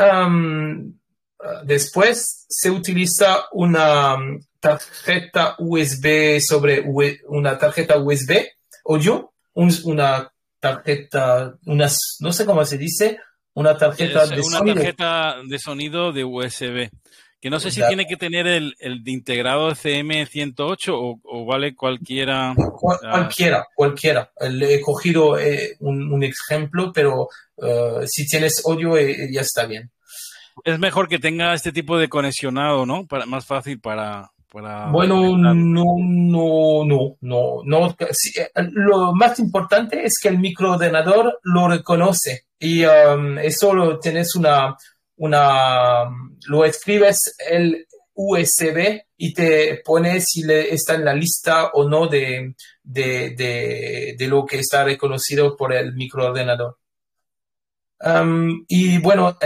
[1.64, 4.16] Después se utiliza una
[4.60, 6.82] tarjeta USB sobre
[7.26, 8.46] una tarjeta USB
[8.86, 10.32] audio, una
[10.64, 13.18] tarjeta, unas, no sé cómo se dice,
[13.52, 14.76] una tarjeta de una sonido.
[14.76, 16.90] tarjeta de sonido de USB.
[17.40, 21.74] Que no sé si tiene que tener el, el de integrado CM108 o, o, vale
[21.74, 22.54] cualquiera.
[22.80, 24.32] cualquiera, cualquiera.
[24.48, 29.90] Le he cogido eh, un, ejemplo, pero uh, si tienes audio eh, ya está bien
[30.64, 33.06] es mejor que tenga este tipo de conexionado, ¿no?
[33.06, 34.30] Para, más fácil para...
[34.90, 37.96] bueno, no, no, no, no, no.
[37.98, 44.36] Eh, lo más importante es que el microordenador lo reconoce y um, eso lo tienes
[44.36, 44.76] una,
[45.16, 46.05] una,
[46.46, 52.07] lo escribes el USB y te pone si le está en la lista o no
[52.07, 56.78] de, de, de, de lo que está reconocido por el microordenador
[58.68, 59.38] y bueno,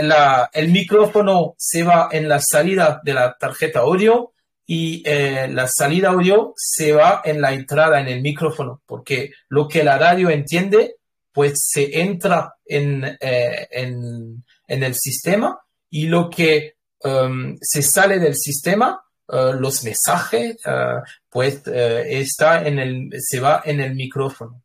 [0.53, 4.33] el micrófono se va en la salida de la tarjeta audio
[4.71, 9.67] y eh, la salida audio se va en la entrada en el micrófono, porque lo
[9.67, 10.97] que la radio entiende,
[11.33, 15.59] pues se entra en, eh, en, el sistema
[15.89, 21.01] y lo que um, se sale del sistema, uh, los mensajes, uh,
[21.31, 24.61] pues uh, está en el, se va en el micrófono.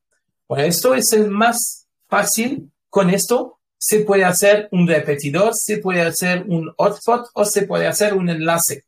[0.47, 2.71] Bueno, esto es el más fácil.
[2.91, 7.87] Con esto se puede hacer un repetidor, se puede hacer un hotspot o se puede
[7.87, 8.85] hacer un enlace.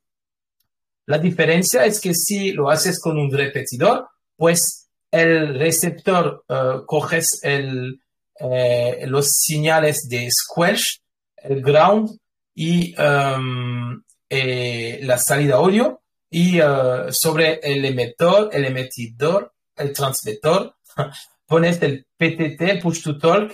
[1.07, 7.41] La diferencia es que si lo haces con un repetidor, pues el receptor uh, coges
[7.43, 8.01] el,
[8.41, 11.01] eh, los señales de squelch,
[11.37, 12.11] el ground
[12.55, 20.75] y um, eh, la salida audio y uh, sobre el emisor, el emitidor, el transmisor,
[21.47, 23.53] pones el PTT, push to talk,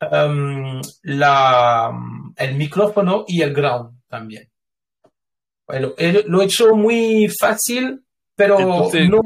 [0.00, 1.92] um, la,
[2.36, 4.53] el micrófono y el ground también.
[5.66, 5.94] Bueno,
[6.26, 8.02] lo he hecho muy fácil,
[8.36, 9.20] pero Entonces, no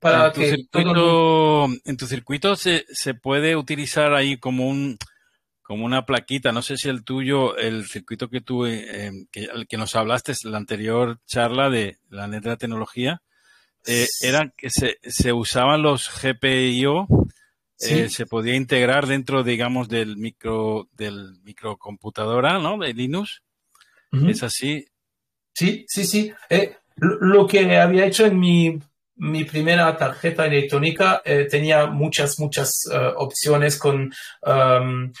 [0.00, 4.68] para en tu que circuito, todo- en tu circuito se, se puede utilizar ahí como
[4.68, 4.98] un
[5.62, 6.52] como una plaquita.
[6.52, 10.32] No sé si el tuyo, el circuito que tú eh, que, el que nos hablaste
[10.44, 13.20] en la anterior charla de la net de la tecnología,
[13.84, 17.08] eh, era que se, se usaban los GPIO,
[17.80, 22.78] eh, se podía integrar dentro, digamos, del micro del microcomputadora, ¿no?
[22.78, 23.42] De Linux.
[24.28, 24.86] Es así.
[25.56, 26.32] Sí, sí, sí.
[26.50, 28.78] Eh, lo, que había hecho en mi,
[29.14, 35.12] mi primera tarjeta electrónica eh, tenía muchas, muchas eh, opciones con um,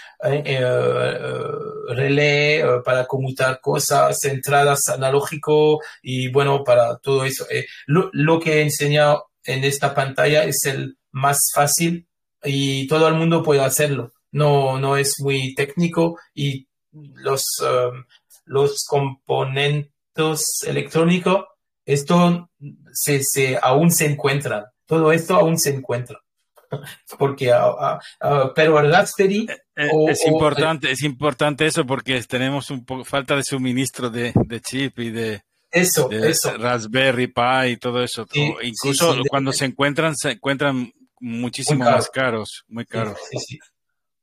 [1.88, 7.46] relé para conmutar cosas, entradas analógico y bueno, para todo eso.
[7.86, 12.08] Lo, lo que he enseñado en esta pantalla es el más fácil
[12.44, 14.12] y todo el mundo puede hacerlo.
[14.32, 18.04] No, no es muy técnico y los, um,
[18.44, 19.95] los componentes
[20.66, 21.44] electrónicos,
[21.84, 22.50] esto
[22.92, 24.64] se, se, aún se encuentran.
[24.86, 26.18] Todo esto aún se encuentra.
[27.18, 29.46] Porque, ah, ah, ah, pero el Raspberry,
[29.76, 34.10] Eh, O- es o- importante, es importante eso porque tenemos un poco falta de suministro
[34.10, 36.56] de, de chip y de, eso, de eso.
[36.56, 38.26] Raspberry Pi y todo eso.
[38.32, 41.96] Sí, incluso sí, sí, de- cuando se encuentran, se encuentran muchísimo caro.
[41.96, 43.18] más caros, muy caros.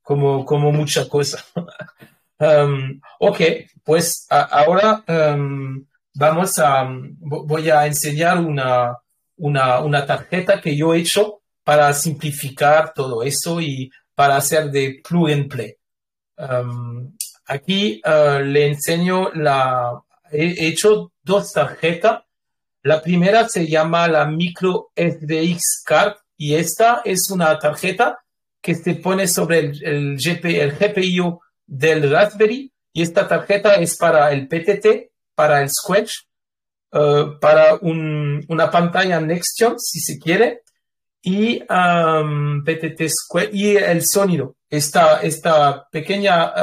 [0.01, 1.43] Como, como mucha cosa.
[2.43, 3.41] Um, ok,
[3.85, 8.97] pues ahora um, vamos a, vo- voy a enseñar una,
[9.37, 15.29] una, tarjeta que yo he hecho para simplificar todo eso y para hacer de plug
[15.31, 15.75] and play.
[16.37, 17.15] Um,
[17.45, 22.23] aquí uh, le enseño la, he hecho dos tarjetas.
[22.81, 28.19] La primera se llama la micro SDX card y esta es una tarjeta
[28.61, 34.31] que se pone sobre el, el, el GPIO del Raspberry y esta tarjeta es para
[34.31, 36.27] el PTT, para el Squelch,
[36.91, 40.61] uh, para un, una pantalla Nextion, si se quiere,
[41.21, 44.55] y um, PTT Squelch y el sonido.
[44.69, 46.53] Esta, esta pequeña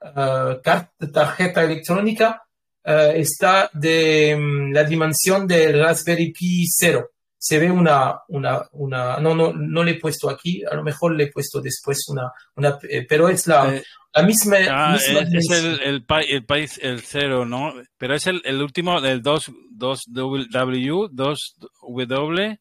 [0.00, 2.42] uh, tar- tarjeta electrónica
[2.84, 9.34] está de um, la dimensión del Raspberry Pi 0 se ve una, una, una, no,
[9.34, 12.78] no, no le he puesto aquí, a lo mejor le he puesto después una, una
[12.90, 13.82] eh, pero es la, Eh,
[14.14, 17.74] la misma, ah, misma es, el, el, pi- el país, el cero, ¿no?
[17.96, 22.58] Pero es el, el último del 2, 2W, 2W,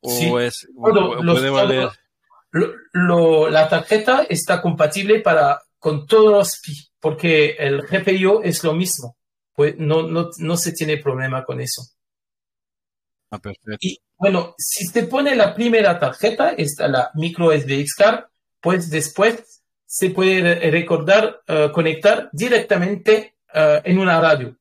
[0.00, 0.32] o Sí.
[0.40, 1.88] es, Todo, o los- puede todo- valer.
[2.50, 8.64] Lo- lo- la tarjeta está compatible para, con todos los pi, porque el GPIO es
[8.64, 9.16] lo mismo,
[9.54, 11.82] pues no, no, no se tiene problema con eso.
[13.30, 13.40] Ah.
[13.80, 18.24] Y bueno, si se pone la primera tarjeta, esta la micro SDX card,
[18.60, 24.56] pues después se puede re- recordar, eh, conectar directamente eh, en una radio.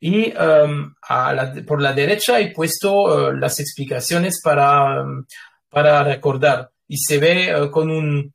[0.00, 5.24] Y la- por la derecha he puesto eh, las explicaciones para, um,
[5.68, 6.70] para recordar.
[6.86, 8.34] Y se ve con un,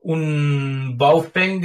[0.00, 1.62] un Baofeng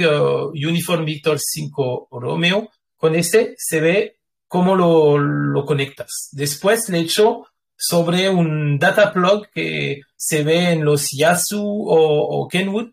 [0.52, 2.70] Uniform Victor 5 Romeo.
[2.96, 4.16] Con este se ve
[4.48, 6.28] cómo lo, lo conectas.
[6.32, 7.46] Después le echo
[7.76, 12.90] sobre un data plug que se ve en los Yasu o, Kenwood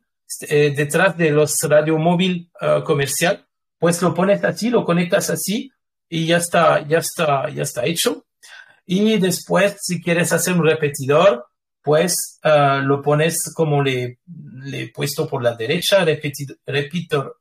[0.50, 3.46] eh, detrás de los radio móvil eh, comercial.
[3.78, 5.72] Pues lo pones así, lo conectas así
[6.10, 8.26] y ya está, ya está, ya está hecho.
[8.86, 11.46] Y después, si quieres hacer un repetidor,
[11.82, 14.20] pues uh, lo pones como le,
[14.74, 17.32] he puesto por la derecha, repetir, repeater,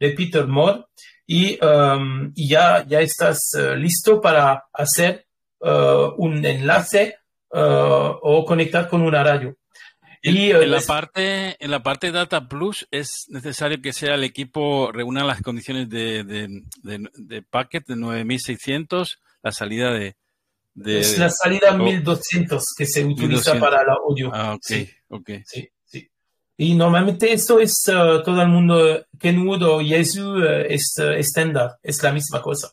[0.00, 0.84] repeater mode,
[1.26, 5.26] y, um, y ya, ya estás uh, listo para hacer
[5.60, 7.16] uh, un enlace
[7.56, 9.56] o conectar con una radio.
[10.26, 14.90] Y, en, la parte, en la parte Data Plus es necesario que sea el equipo
[14.90, 20.16] reúna las condiciones de, de, de, de packet de 9600, la salida de,
[20.72, 23.60] de es la salida oh, 1200 que se utiliza 1200.
[23.60, 24.30] para la audio.
[24.32, 24.88] Ah, ok, sí.
[25.44, 26.10] Sí, sí.
[26.56, 32.40] Y normalmente esto es todo el mundo, Kenwood o Yesu es estándar, es la misma
[32.40, 32.72] cosa.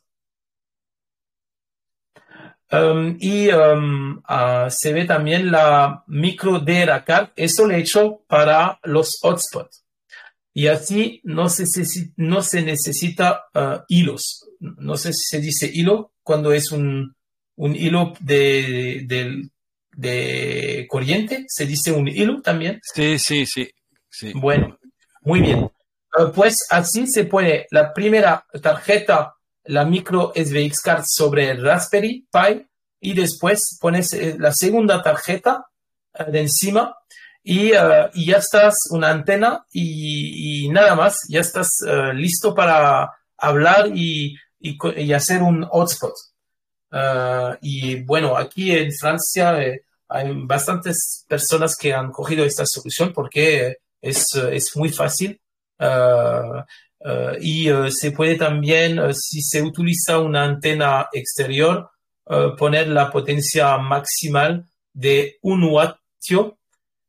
[2.72, 8.80] Um, y um, ah, se ve también la micro DRACAR, eso lo he hecho para
[8.84, 9.84] los hotspots.
[10.54, 11.66] Y así no se,
[12.16, 14.48] no se necesita uh, hilos.
[14.60, 17.16] No sé si se dice hilo cuando es un,
[17.56, 19.50] un hilo de, de,
[19.96, 21.46] de, corriente.
[21.48, 22.80] ¿Se dice un hilo también?
[22.84, 23.70] Sí, sí, sí.
[24.10, 24.32] sí.
[24.36, 24.78] Bueno,
[25.22, 25.60] muy bien.
[26.18, 29.36] Uh, pues así se pone la primera tarjeta
[29.72, 32.68] la micro SVX card sobre el Raspberry Pi
[33.00, 35.66] y después pones eh, la segunda tarjeta
[36.14, 36.96] eh, de encima
[37.42, 41.70] y, eh, y, ya estás una antena y, nada más, ya estás
[42.14, 44.36] listo para hablar y,
[45.16, 46.14] hacer un hotspot.
[47.62, 49.58] y bueno, aquí en Francia
[50.08, 55.42] hay bastantes personas que han cogido esta solución porque es, es muy fácil.
[57.04, 61.90] Uh, y uh, se puede también, uh, si se utiliza una antena exterior,
[62.58, 66.58] poner la potencia maximal de 1 wattio.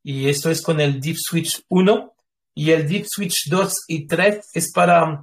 [0.02, 2.12] Y esto es con el Deep Switch 1.
[2.56, 5.20] Y el Deep Switch 2 y 3 es para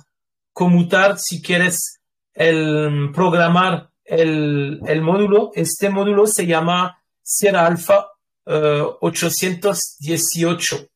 [0.54, 2.00] conmutar si quieres
[2.34, 5.52] el, programar el, el módulo.
[5.54, 8.08] Este módulo se llama Sierra Alpha
[8.46, 10.89] 818.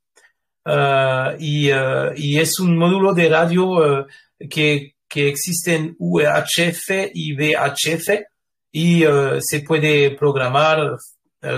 [0.66, 4.05] Uh, y, uh, y, es un módulo de radio uh,
[4.49, 8.22] que, que, existe en UHF y VHF
[8.72, 9.03] y
[9.41, 10.97] se puede programar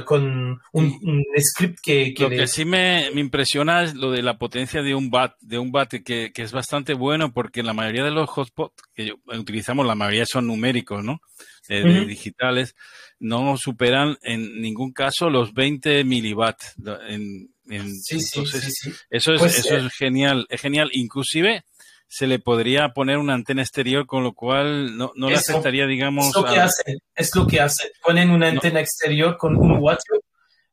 [0.06, 4.24] con un, un, script que, que lo que sí me, me, impresiona es lo de
[4.24, 7.74] la potencia de un bat de un bat que, que es bastante bueno porque la
[7.74, 11.22] mayoría de los hotspots que utilizamos la mayoría son numéricos no
[11.70, 12.06] eh, -huh.
[12.08, 12.76] digitales
[13.20, 16.76] no superan en ningún caso los 20 miliwatts
[17.08, 20.90] en, sí, sí, sí, Eso, es, pues, eso es genial, es genial.
[20.94, 21.64] Inclusive
[22.08, 26.28] se le podría poner una antena exterior, con lo cual no, no le afectaría, digamos...
[26.28, 27.92] Es lo, que hacen, es lo que hacen.
[28.02, 30.00] Ponen una antena exterior con un watt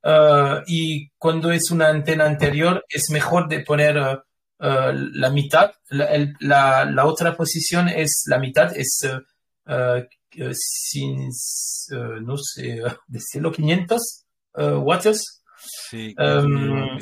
[0.04, 5.72] uh, y cuando es una antena anterior es mejor de poner uh, uh, la mitad.
[5.88, 9.00] La, el, la, la, otra posición es la mitad, es
[10.54, 11.28] sin,
[12.22, 14.24] no sé, decirlo, 500
[14.54, 16.98] watts Sí, um,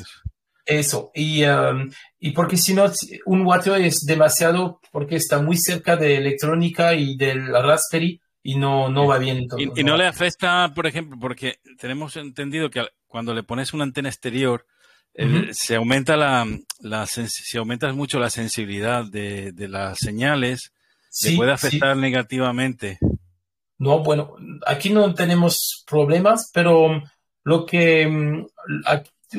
[0.66, 2.90] eso, y, um, y porque si no,
[3.26, 8.88] un wattio es demasiado porque está muy cerca de electrónica y del Raspberry y no,
[8.88, 9.46] no va bien.
[9.48, 13.42] Todo, y, no, y no le afecta, por ejemplo, porque tenemos entendido que cuando le
[13.42, 14.66] pones una antena exterior,
[15.14, 15.52] uh -huh.
[15.52, 16.46] se aumenta la,
[16.80, 20.72] la se aumenta mucho la sensibilidad de, de las señales,
[21.10, 22.00] sí, le puede afectar sí.
[22.00, 22.98] negativamente.
[23.78, 24.36] No, bueno,
[24.66, 27.02] aquí no tenemos problemas, pero
[27.44, 28.46] lo que mm,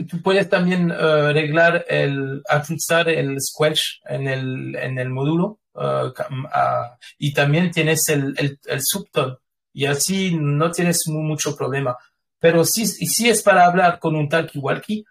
[0.08, 6.08] tú puedes también uh, arreglar el, ajustar el squelch en el, en el módulo uh,
[6.08, 9.38] uh, y también tienes el, el, el subtone
[9.74, 11.98] y así no tienes muy, mucho problema.
[12.40, 15.06] Pero si, si es para hablar con un talkie-walkie,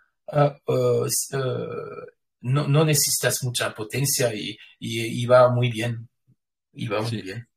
[2.42, 6.08] no, no, necesitas mucha potencia y, y, y, va muy bien.
[6.72, 7.22] Y va muy sí.
[7.22, 7.48] bien.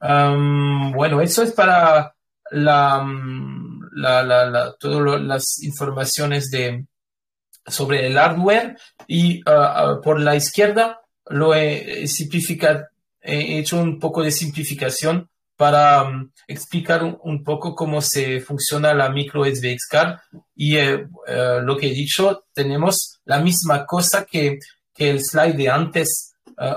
[0.00, 2.14] Um, bueno, eso es para
[2.50, 3.04] la,
[3.92, 6.86] la, la, la todas las informaciones de,
[7.70, 8.76] sobre el hardware
[9.06, 12.86] y uh, uh, por la izquierda lo he simplificado,
[13.20, 18.94] he hecho un poco de simplificación para um, explicar un, un, poco cómo se funciona
[18.94, 20.18] la micro SVX card
[20.54, 21.08] y uh,
[21.62, 24.58] lo que he dicho, tenemos la misma cosa que,
[24.94, 26.32] que el slide de antes,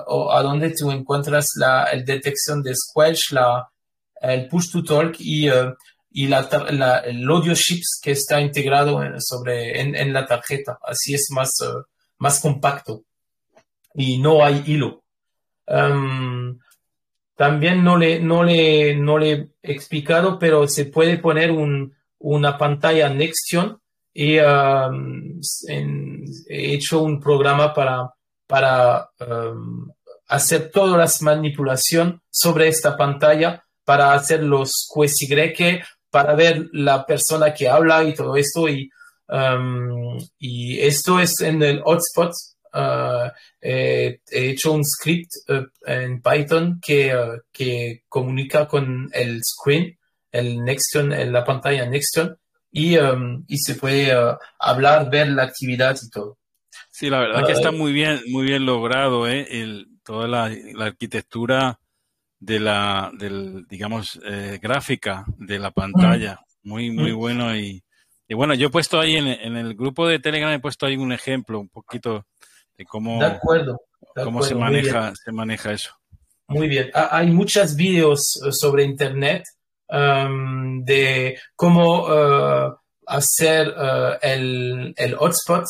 [0.07, 3.70] o a donde tú encuentras la el detección de squelch, la,
[4.21, 5.73] el push to talk y, uh,
[6.11, 10.77] y la, la, el audio chips que está integrado en, sobre, en, la tarjeta.
[10.83, 11.83] Así es más, uh,
[12.17, 13.03] más compacto
[13.95, 15.03] y no hay hilo.
[15.67, 16.59] Um,
[17.35, 19.31] también no le, no, le, no le
[19.63, 23.79] he explicado, pero se puede poner un, una pantalla Nextion
[24.13, 28.11] y um, he hecho un programa para,
[28.45, 29.89] para um,
[30.27, 37.53] hacer todas las manipulaciones sobre esta pantalla para hacer los QSY, para ver la persona
[37.53, 38.69] que habla y todo esto.
[38.69, 38.89] Y,
[39.27, 42.31] um, y esto es en el hotspot.
[42.73, 43.27] Uh,
[43.59, 49.99] eh, he hecho un script uh, en Python que, uh, que comunica con el screen,
[50.31, 52.37] el Nextion, en la pantalla Nextion,
[52.71, 54.09] y, um, y se puede
[54.57, 56.37] hablar, ver la actividad y todo.
[56.89, 59.45] Sí, la verdad que está muy bien, muy bien logrado, ¿eh?
[59.49, 61.80] El, toda la, la arquitectura
[62.41, 66.39] de la, del, digamos, eh, gráfica de la pantalla.
[66.63, 67.81] Muy, muy bueno y
[68.27, 71.11] Y bueno, yo he puesto ahí en, el grupo de Telegram, he puesto ahí un
[71.11, 72.25] ejemplo, un poquito
[72.77, 73.81] de cómo, de acuerdo,
[74.23, 75.91] cómo se, maneja, se maneja eso.
[76.47, 76.89] Muy bien.
[76.93, 79.43] Ah, hay muchos vídeos eh, sobre Internet
[79.89, 82.73] um, de cómo uh,
[83.05, 85.65] hacer uh, el, el hotspot.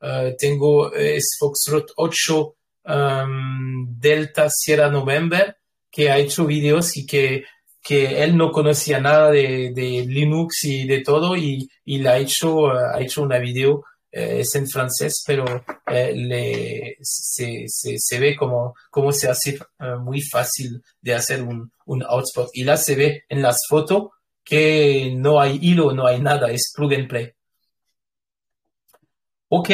[0.00, 5.56] Uh, tengo, es Foxtrot 8 um, Delta Sierra November,
[5.94, 7.44] que ha hecho vídeos y que
[7.84, 12.98] que él no conocía nada de, Linux y de todo y, y ha hecho, ha
[12.98, 15.44] hecho una video, eh, es en francés, pero
[15.86, 21.70] eh, le, se, se, ve como, como se hace eh, muy fácil de hacer un,
[21.84, 22.48] un hotspot.
[22.54, 24.08] Y la se ve en las fotos
[24.42, 27.32] que no hay hilo, no hay nada, es plug and play.
[29.48, 29.70] Ok,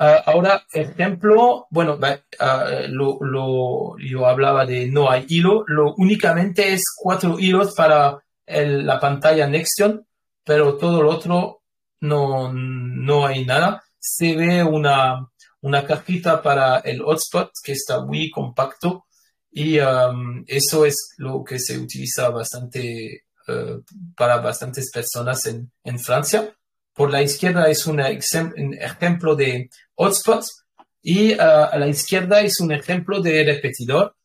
[0.00, 6.72] Ah, ahora, ejemplo, bueno, uh, lo, lo, yo hablaba de no hay hilo, lo únicamente
[6.72, 10.06] es cuatro hilos para el, la pantalla Nexion,
[10.44, 11.62] pero todo lo otro
[12.00, 13.82] no, no hay nada.
[13.98, 15.28] Se ve una,
[15.62, 19.06] una cajita para el hotspot que está muy compacto
[19.50, 23.82] y um, eso es lo que se utiliza bastante uh,
[24.14, 26.54] para bastantes personas en, en Francia.
[26.98, 30.64] Por la izquierda es un, ejemplo de hotspots
[31.00, 34.16] y uh, a la izquierda es un ejemplo de repetidor.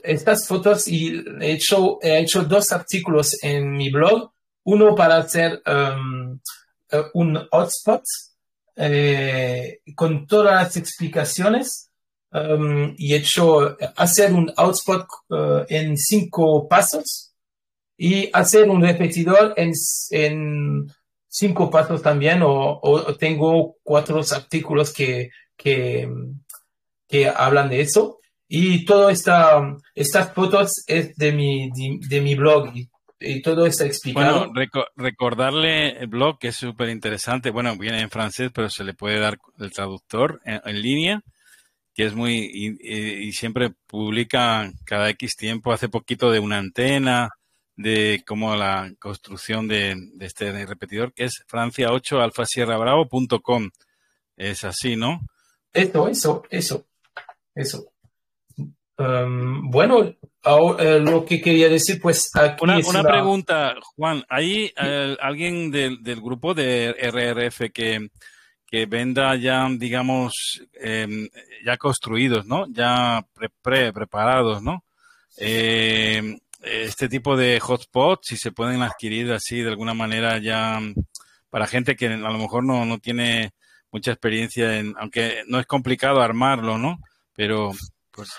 [0.00, 4.30] Estas fotos he hecho, he hecho dos artículos en mi blog,
[4.62, 6.38] uno para hacer uh,
[7.14, 8.04] un hotspot
[8.76, 11.90] eh, con todas las explicaciones
[12.96, 17.34] y he hecho hacer un hotspot uh, en cinco pasos
[17.96, 19.72] y hacer un repetidor en
[21.34, 22.80] cinco pasos también o,
[23.18, 26.08] tengo cuatro artículos que, que,
[27.08, 28.20] que, hablan de eso.
[28.46, 29.60] Y todas esta,
[29.96, 31.70] estas fotos es de mi,
[32.08, 32.70] de, mi blog
[33.18, 34.52] y, todo está explicado.
[34.52, 37.50] Bueno, recordarle el blog que es súper interesante.
[37.50, 41.20] Bueno, viene en francés, pero se le puede dar el traductor en, línea,
[41.94, 42.48] que es muy...
[42.52, 47.30] Y, y, siempre publica cada X tiempo, hace poquito de una antena,
[47.76, 53.70] de cómo la construcción de, este repetidor, que es francia8 alfasierrabravo.com.
[54.36, 55.20] Es así, ¿no?
[55.72, 56.86] Eso, eso, eso,
[57.54, 57.92] eso.
[58.96, 64.24] Um, bueno, eh, lo que quería decir, pues aquí una, una pregunta, Juan.
[64.28, 68.08] ¿Hay eh, alguien del, grupo de RRF que,
[68.66, 71.28] que venda ya, digamos, em,
[71.64, 72.66] ya construidos, ¿no?
[72.68, 73.26] Ya
[73.62, 74.84] pre, preparados, ¿no?
[75.38, 80.80] Eh, este tipo de hotspots, si se pueden adquirir así de alguna manera ya
[81.50, 83.52] para gente que a lo mejor no, no tiene
[83.92, 86.98] mucha experiencia en, aunque no es complicado armarlo, ¿no?
[87.34, 87.72] Pero
[88.10, 88.30] pues...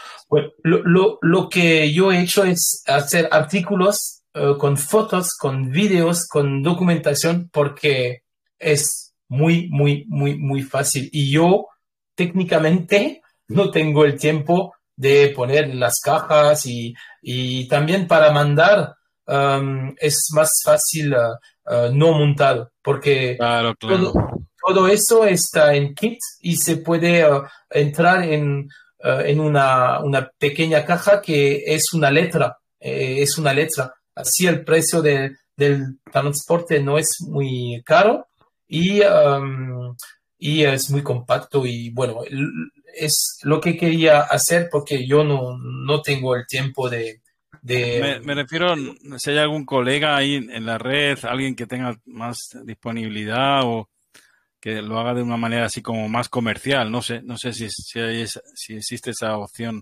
[0.64, 6.28] Lo, lo, lo que yo he hecho es hacer artículos eh, con fotos, con vídeos,
[6.28, 8.24] con documentación, porque
[8.60, 11.10] es muy, muy, muy, muy fácil.
[11.14, 11.68] Y yo
[12.16, 18.96] técnicamente no tengo el tiempo de poner las cajas y, y también para mandar
[19.28, 23.38] um, es más fácil uh, uh, no montar porque
[23.80, 24.14] Todo,
[24.66, 28.70] todo, eso está en kit y se puede uh, entrar en,
[29.00, 33.94] en una, una, pequeña caja que es una letra, eh, es una letra.
[34.16, 38.28] Así el precio de, del transporte no es muy caro
[38.68, 39.96] y, um,
[40.38, 42.22] y es muy compacto y bueno,
[42.96, 47.22] es lo que quería hacer porque yo no, no tengo el tiempo de...
[47.62, 48.22] de...
[48.24, 48.76] Me, refiero,
[49.18, 53.90] si hay algún colega ahí en la red, alguien que tenga más disponibilidad o
[54.60, 56.92] que lo haga de una manera así como más comercial.
[56.92, 59.82] No sé, no sé si, si, hay si existe esa opción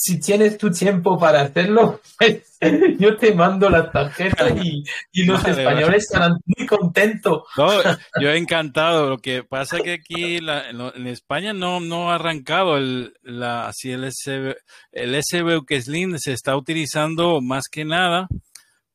[0.00, 2.58] si tienes tu tiempo para hacerlo, pues,
[2.98, 4.82] yo te mando la tarjeta y,
[5.24, 7.42] los españoles estarán muy contentos.
[8.20, 9.08] yo he encantado.
[9.10, 13.90] Lo que pasa es que aquí en, España no, no ha arrancado el, la, así
[13.90, 14.56] el, SB,
[14.92, 15.22] el
[15.82, 18.28] Slim se está utilizando más que nada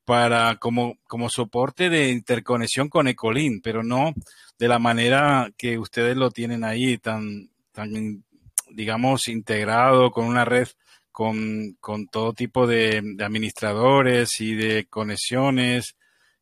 [0.04, 4.12] para como, como soporte de interconexión con Ecolin, pero no
[4.58, 8.24] de la manera que ustedes lo tienen ahí tan, tan
[8.70, 10.68] digamos, integrado con una red
[11.16, 15.96] con, con todo tipo de, administradores y de conexiones.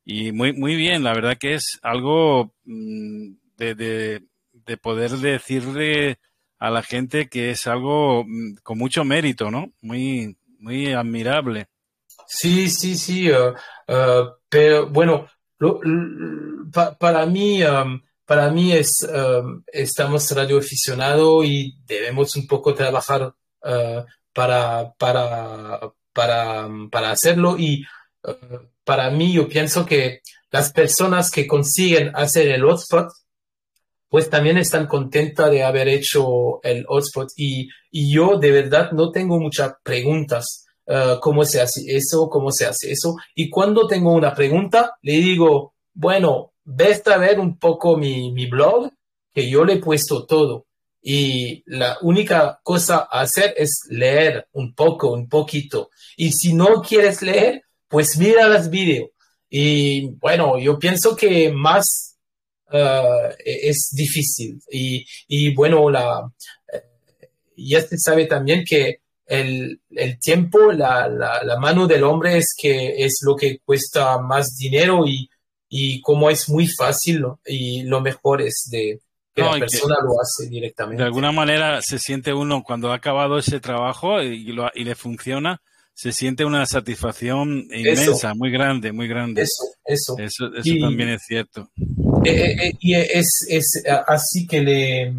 [0.04, 6.18] Y muy, muy bien, la verdad que es algo mm, de, de, poder decirle
[6.58, 9.72] a la gente que es algo mm, con mucho mérito, ¿no?
[9.80, 11.68] Muy, muy admirable.
[12.26, 13.54] Sí, sí, sí, uh,
[13.86, 15.28] uh, pero bueno,
[16.98, 24.02] para mí, um, para mí es, um, estamos radioaficionados y debemos un poco trabajar uh,
[24.34, 25.80] para, para,
[26.12, 27.84] para, para hacerlo y
[28.24, 30.20] uh, para mí yo pienso que
[30.50, 33.08] las personas que consiguen hacer el hotspot,
[34.08, 37.28] pues también están contentas de haber hecho el hotspot.
[37.36, 40.66] Y, yo de verdad no tengo muchas preguntas.
[40.86, 42.28] Uh, ¿Cómo se hace eso?
[42.30, 43.16] ¿Cómo se hace eso?
[43.34, 48.46] Y cuando tengo una pregunta, le digo, bueno, ve a ver un poco mi, mi
[48.46, 48.90] blog,
[49.32, 50.66] que yo le he puesto todo.
[51.06, 55.90] Y la única cosa a hacer es leer un poco, un poquito.
[56.16, 59.10] Y si no quieres leer, pues mira los vídeos.
[59.50, 62.16] Y bueno, yo pienso que más
[62.72, 64.58] uh, es difícil.
[64.70, 66.26] Y, y bueno, la,
[66.72, 72.38] eh, ya se sabe también que el, el tiempo, la, la, la, mano del hombre
[72.38, 75.28] es que es lo que cuesta más dinero y,
[75.68, 79.00] y como es muy fácil y lo mejor es de
[79.34, 81.02] que la persona lo hace directamente.
[81.02, 84.94] De alguna manera se siente uno cuando ha acabado ese trabajo y, lo, y le
[84.94, 85.60] funciona,
[85.92, 89.42] se siente una satisfacción inmensa, muy grande, muy grande.
[89.42, 90.16] Eso, eso.
[90.18, 91.70] Eso, también es cierto.
[92.24, 95.14] Eh, eh, eh, y es, es, así que le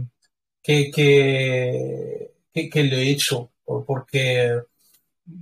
[0.62, 2.32] que, que,
[2.70, 4.60] que, lo he hecho, porque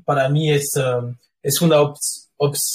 [0.04, 1.78] para mí es, um, es una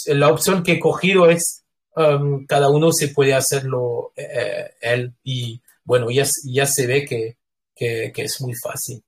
[0.06, 1.62] la opción que he cogido es
[1.94, 4.12] um, cada uno se puede hacerlo
[4.80, 7.38] él y bueno, ya, ya se ve que,
[7.74, 9.02] que, que es muy fácil.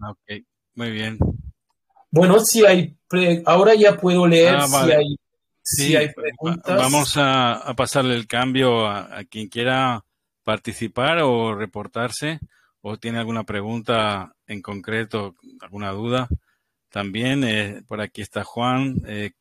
[0.00, 0.44] Ok,
[0.76, 1.18] muy bien.
[2.12, 2.96] Bueno, si hay,
[3.44, 5.16] ahora ya puedo leer ah, si, hay,
[5.60, 6.76] si hay preguntas.
[6.76, 10.04] Vamos a, pasarle el cambio a, quien quiera
[10.44, 12.38] participar o reportarse
[12.80, 16.28] o tiene alguna pregunta en concreto, alguna duda.
[16.88, 19.32] También eh, por aquí está Juan, eh,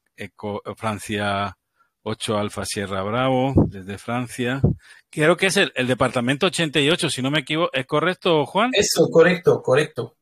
[0.76, 1.60] Francia
[2.04, 4.62] 8 Alfa Sierra Bravo, desde Francia.
[5.10, 7.70] Creo que es el, el departamento 88, si no me equivoco.
[7.74, 8.72] ¿Es correcto, Juan?
[8.74, 10.16] Eso, correcto, correcto.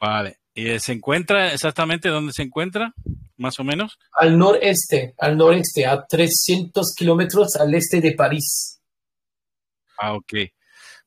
[0.00, 0.38] Vale.
[0.54, 2.92] ¿Y se encuentra exactamente dónde se encuentra,
[3.36, 3.98] más o menos?
[4.12, 8.80] Al noreste, al noreste, a 300 kilómetros al este de París.
[9.98, 10.32] Ah, ok.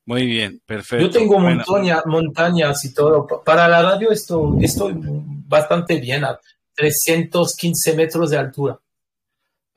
[0.06, 1.04] Muy bien, perfecto.
[1.04, 3.26] Yo tengo montañas y todo.
[3.44, 6.40] Para la radio esto, estoy bastante bien, a
[6.74, 8.80] 315 metros de altura.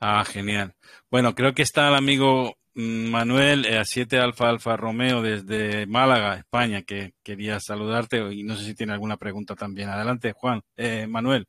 [0.00, 0.74] Ah, genial.
[1.10, 6.36] Bueno, creo que está el amigo Mm, Manuel, a 7 Alfa Alfa Romeo desde Málaga,
[6.36, 9.88] España, que quería saludarte y no sé si tiene alguna pregunta también.
[9.88, 10.60] Adelante, Juan.
[10.76, 11.46] Eh, Manuel.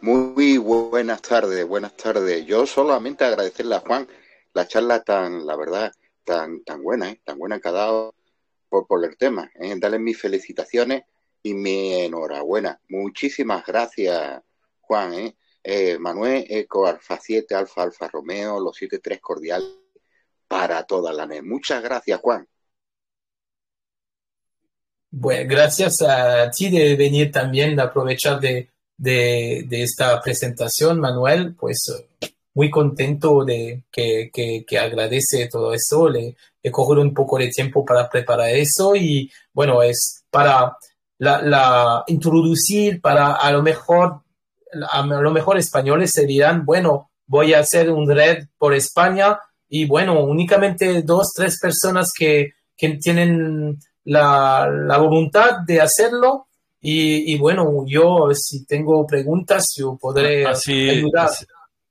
[0.00, 2.44] Muy buenas tardes, buenas tardes.
[2.44, 4.08] Yo solamente agradecerle a Juan
[4.52, 5.92] la charla tan, la verdad,
[6.24, 7.20] tan, tan buena, ¿eh?
[7.24, 8.16] tan buena que ha dado
[8.68, 9.48] por, por el tema.
[9.60, 9.76] ¿eh?
[9.78, 11.04] Darle mis felicitaciones
[11.40, 12.80] y mi enhorabuena.
[12.88, 14.42] Muchísimas gracias,
[14.80, 15.14] Juan.
[15.14, 15.36] ¿eh?
[15.62, 19.62] Eh, Manuel, Eco, Alfa 7, Alfa, Alfa Romeo, los 7-3 cordial
[20.48, 21.42] para toda la NET.
[21.42, 22.46] Muchas gracias, Juan.
[25.12, 31.54] Bueno, gracias a ti de venir también, de aprovechar de, de, esta presentación, Manuel.
[31.54, 31.78] Pues
[32.54, 36.08] muy contento de que, que, agradece todo eso.
[36.08, 40.76] Le he cogido un poco de tiempo para preparar eso y bueno, es para
[41.18, 44.19] la introducir, para a lo mejor
[44.90, 49.86] a lo mejor españoles se dirán, bueno, voy a hacer un red por España y
[49.86, 56.48] bueno, únicamente dos, tres personas que, que tienen la, la, voluntad de hacerlo
[56.80, 61.30] y, y, bueno, yo si tengo preguntas, yo podré ayudar.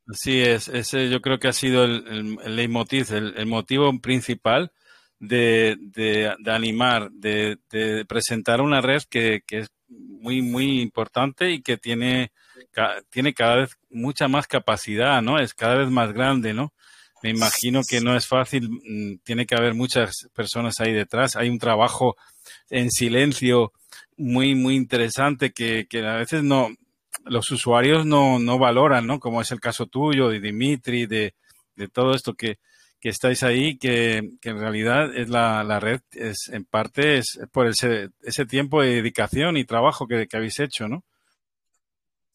[0.07, 4.71] Así, es, ese yo creo que ha sido el, el, leitmotiv, el, motivo principal
[5.19, 11.51] de, de, de animar, de, de, presentar una red que, que es muy, muy importante
[11.51, 12.31] y que tiene
[13.09, 15.39] tiene cada vez mucha más capacidad, ¿no?
[15.39, 16.73] Es cada vez más grande, ¿no?
[17.21, 21.35] Me imagino que no es fácil, mm, tiene que haber muchas personas ahí detrás.
[21.35, 22.15] Hay un trabajo
[22.69, 23.73] en silencio
[24.17, 26.69] muy, muy interesante que, que a veces no,
[27.25, 29.19] los usuarios no, no valoran, ¿no?
[29.19, 31.33] Como es el caso tuyo, de Dimitri, de,
[31.75, 32.57] de todo esto que,
[32.99, 37.39] que estáis ahí, que, que, en realidad es la, la red, es en parte es
[37.51, 41.03] por ese, ese tiempo de dedicación y trabajo que, que habéis hecho, ¿no?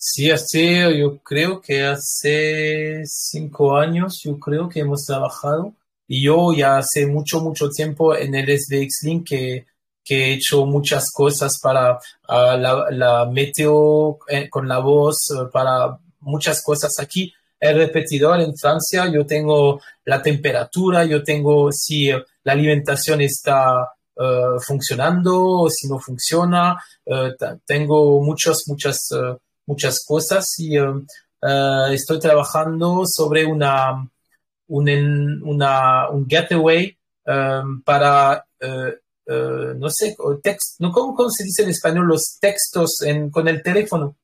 [0.06, 5.72] Sí, hace, yo creo que hace cinco años, yo creo que hemos trabajado.
[6.06, 9.66] Y yo ya hace mucho, mucho tiempo en el SDX Link que,
[10.04, 11.98] que he hecho muchas cosas para
[12.28, 17.32] ah, la, la, meteo eh, con la voz, eh, para muchas cosas aquí.
[17.58, 24.60] El repetidor en Francia, yo tengo la temperatura, yo tengo si la alimentación está uh,
[24.60, 26.78] funcionando, si no funciona,
[27.66, 29.08] tengo muchas, muchas
[29.66, 31.06] muchas cosas y um,
[31.42, 34.08] uh, estoy trabajando sobre una,
[34.68, 36.96] un, una, un gateway
[37.26, 40.92] um, para, uh, uh, no sé, text, ¿no?
[40.92, 44.16] ¿Cómo, se dice en español los textos en, con el teléfono?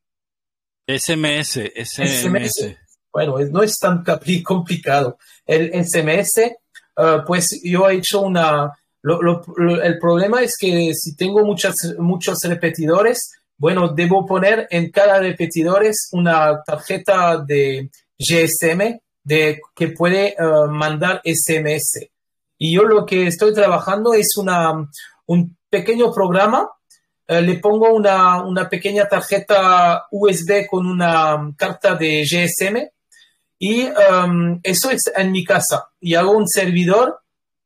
[0.87, 2.77] SMS, SMS.
[3.13, 4.05] Bueno, no es tan
[4.45, 5.19] complicado.
[5.47, 6.53] El SMS,
[7.27, 8.73] pues yo he hecho una...
[9.03, 16.09] el problema es que si tengo muchas, muchos repetidores, bueno, debo poner en cada repetidores
[16.13, 20.35] una tarjeta de GSM de, que puede
[20.71, 22.09] mandar SMS.
[22.57, 24.89] Y yo lo que estoy trabajando es una,
[25.27, 26.71] un pequeño programa.
[27.29, 32.89] Eh, le pongo una, una, pequeña tarjeta USB con una carta de GSM
[33.59, 35.91] y um, eso es en mi casa.
[36.01, 37.21] Y hago un servidor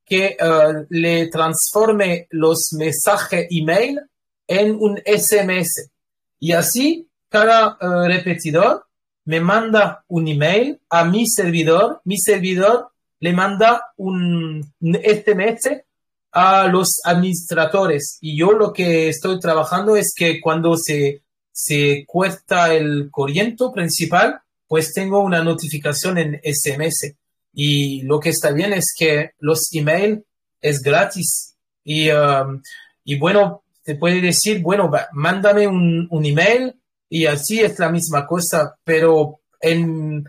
[0.05, 4.01] que uh, le transforme los mensajes email
[4.47, 5.91] en un SMS.
[6.39, 8.87] Y así cada uh, repetidor
[9.25, 12.01] me manda un email a mi servidor.
[12.05, 12.91] Mi servidor
[13.21, 15.85] le manda un SMS
[16.31, 18.19] a los administradores.
[18.21, 24.41] Y yo lo que estoy trabajando es que cuando se, se cuesta el corriente principal,
[24.69, 27.15] pues tengo una notificación en SMS.
[27.53, 30.23] Y lo que está bien es que los emails
[30.61, 31.57] es gratis.
[31.85, 32.63] Y, um,
[33.05, 36.75] y bueno, te puede decir, bueno, mándame un, un, email
[37.09, 38.77] y así es la misma cosa.
[38.83, 40.25] Pero en,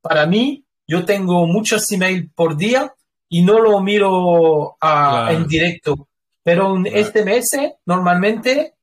[0.00, 2.92] para mí, yo tengo muchos emails por día
[3.28, 6.08] y no lo miro ah, en directo,
[6.42, 8.74] pero un SMS normalmente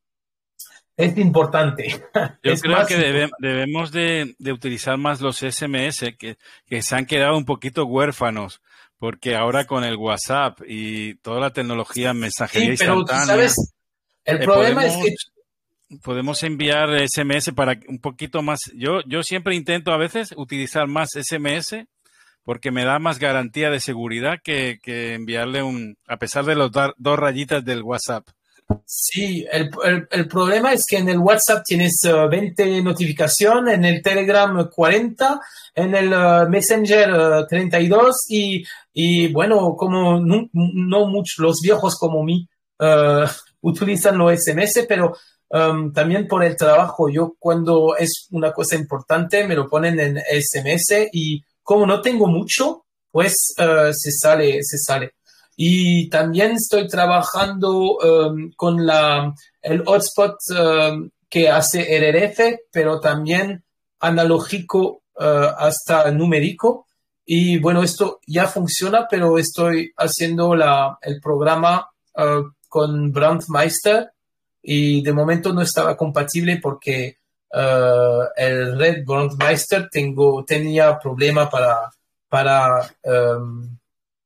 [0.95, 1.88] es importante.
[2.43, 7.45] Yo creo que debemos de, utilizar más los SMS que, que, se han quedado un
[7.45, 8.61] poquito huérfanos,
[8.97, 13.74] porque ahora con el WhatsApp y toda la tecnología mensajería sí, pero sabes,
[14.26, 18.59] el eh, problema es que podemos enviar SMS para un poquito más.
[18.76, 21.86] Yo, yo siempre intento a veces utilizar más SMS
[22.43, 27.19] porque me da más garantía de seguridad que, enviarle un, a pesar de los dos
[27.19, 28.28] rayitas del WhatsApp.
[28.86, 29.69] Sí, el,
[30.09, 35.39] el, problema es que en el WhatsApp tienes 20 eh, notificaciones, en el Telegram 40,
[35.76, 38.63] en el uh, Messenger 32 uh, y,
[38.93, 42.47] y, bueno, como no, muchos, los viejos como mí
[42.80, 43.28] uh,
[43.66, 45.16] utilizan los SMS, pero
[45.49, 50.18] um, también por el trabajo, yo cuando es una cosa importante me lo ponen en
[50.18, 55.16] SMS y como no tengo mucho, pues uh, se sale, se sale.
[55.57, 63.63] Y también estoy trabajando um, con la, el hotspot um, que hace RRF, pero también
[63.99, 66.86] analógico uh, hasta numérico.
[67.26, 74.11] Y bueno, esto ya funciona, pero estoy haciendo la, el programa uh, con Brandmeister
[74.61, 77.19] y de momento no estaba compatible porque
[77.53, 81.89] uh, el Red Brandmeister tengo, tenía problema para,
[82.28, 83.78] para um,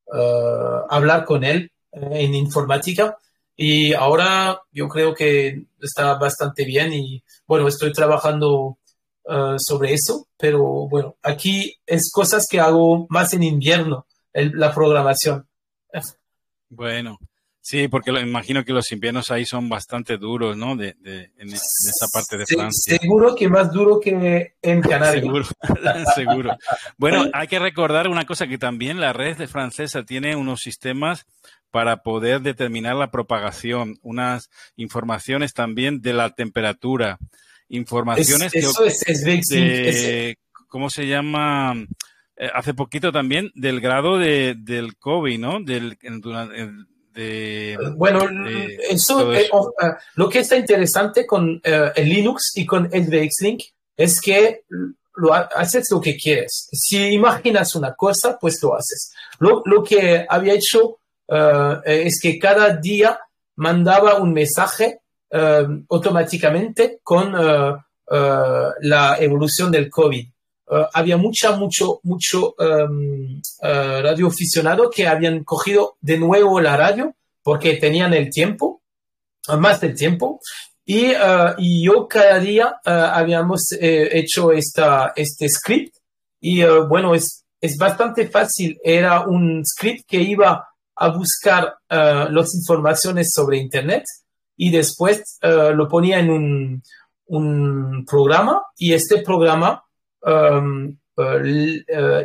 [0.07, 3.15] uh, hablar con él eh, en informática
[3.55, 8.79] y ahora yo creo que está bastante bien y bueno, estoy trabajando
[9.25, 15.47] uh, sobre eso, pero bueno, aquí es cosas que hago más en invierno, la programación.
[16.71, 17.19] Bueno,
[17.69, 20.75] Sí, porque lo, imagino que los inviernos ahí son bastante duros, ¿no?
[20.75, 22.97] De, de en esa parte de Francia.
[22.97, 25.23] Seguro que más duro que en Canarias.
[25.23, 25.45] seguro,
[26.15, 26.57] seguro.
[26.97, 31.27] Bueno, hay que recordar una cosa que también la red de francesa tiene unos sistemas
[31.69, 37.19] para poder determinar la propagación, unas informaciones también de la temperatura,
[37.67, 40.39] informaciones es, eso es, de,
[40.69, 41.75] ¿cómo se llama?
[42.35, 45.59] Eh, hace poquito también del grado de, del COVID, ¿no?
[45.59, 45.99] Del,
[47.95, 48.21] bueno,
[48.89, 49.49] eso, eh,
[50.15, 53.63] lo que está interesante con eh, el Linux y con el Link
[53.95, 54.63] es que
[55.15, 56.69] lo haces lo que quieres.
[56.71, 59.13] Si imaginas una cosa, pues lo haces.
[59.39, 63.19] Lo, lo que había hecho eh, es que cada día
[63.55, 65.01] mandaba un mensaje
[65.31, 70.27] automáticamente con la evolución del COVID.
[70.93, 78.13] Había mucha, mucho, mucho um, radioaficionado que habían cogido de nuevo la radio porque tenían
[78.13, 78.81] el tiempo,
[79.57, 80.39] más del tiempo,
[80.91, 85.95] y, uh, y yo cada día uh, habíamos eh, hecho esta, este script.
[86.41, 88.75] Y uh, bueno, es, es bastante fácil.
[88.83, 94.03] Era un script que iba a buscar las informaciones sobre Internet
[94.57, 96.83] y después lo ponía en un,
[97.27, 98.63] un, programa.
[98.75, 99.83] Y este programa
[100.21, 100.97] um,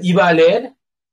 [0.03, 0.73] iba a leer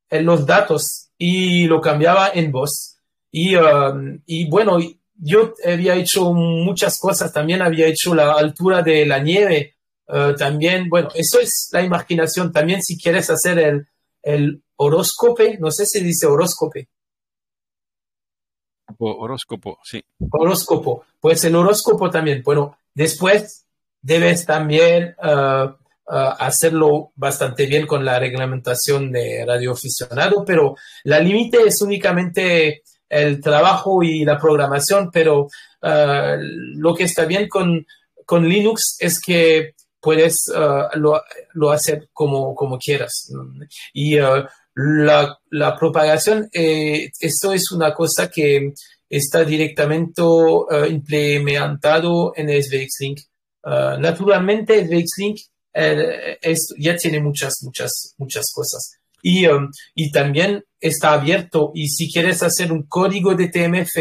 [0.10, 2.98] los datos y lo cambiaba en voz.
[3.32, 4.78] Y, um, y bueno,
[5.16, 9.76] yo había hecho muchas cosas, también había hecho la altura de la nieve,
[10.08, 13.88] uh, también, bueno, eso es la imaginación, también si quieres hacer el,
[14.24, 16.80] el horóscopo, no sé si dice horóscopo.
[18.98, 20.04] Horóscopo, sí.
[20.32, 23.66] Horóscopo, pues el horóscopo también, bueno, después
[24.02, 25.72] debes también uh,
[26.12, 34.04] hacerlo bastante bien con la reglamentación de radioaficionado, pero la límite es únicamente el trabajo
[34.04, 35.48] y la programación, pero
[35.82, 37.86] lo que está bien con,
[38.26, 40.52] con Linux es que puedes
[40.96, 41.22] lo,
[41.54, 43.32] lo, hacer como, como quieras.
[43.94, 44.18] Y
[44.76, 48.74] la, la, propagación, eh, esto es una cosa que
[49.10, 50.22] está directamente
[50.90, 53.20] implementado en SVX Link.
[54.00, 55.38] naturalmente, SVX Link
[55.74, 56.38] eh,
[56.78, 58.98] ya tiene muchas, muchas, muchas cosas.
[59.24, 61.72] Y, um, y también está abierto.
[61.76, 63.92] Y si quieres hacer un código de TMF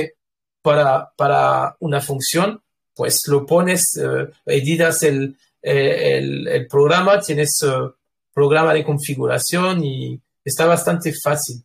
[0.62, 2.62] para, para una función,
[2.94, 7.92] pues lo pones, uh, editas el, eh, el, el, programa, tienes uh,
[8.32, 11.62] programa de configuración y está bastante fácil.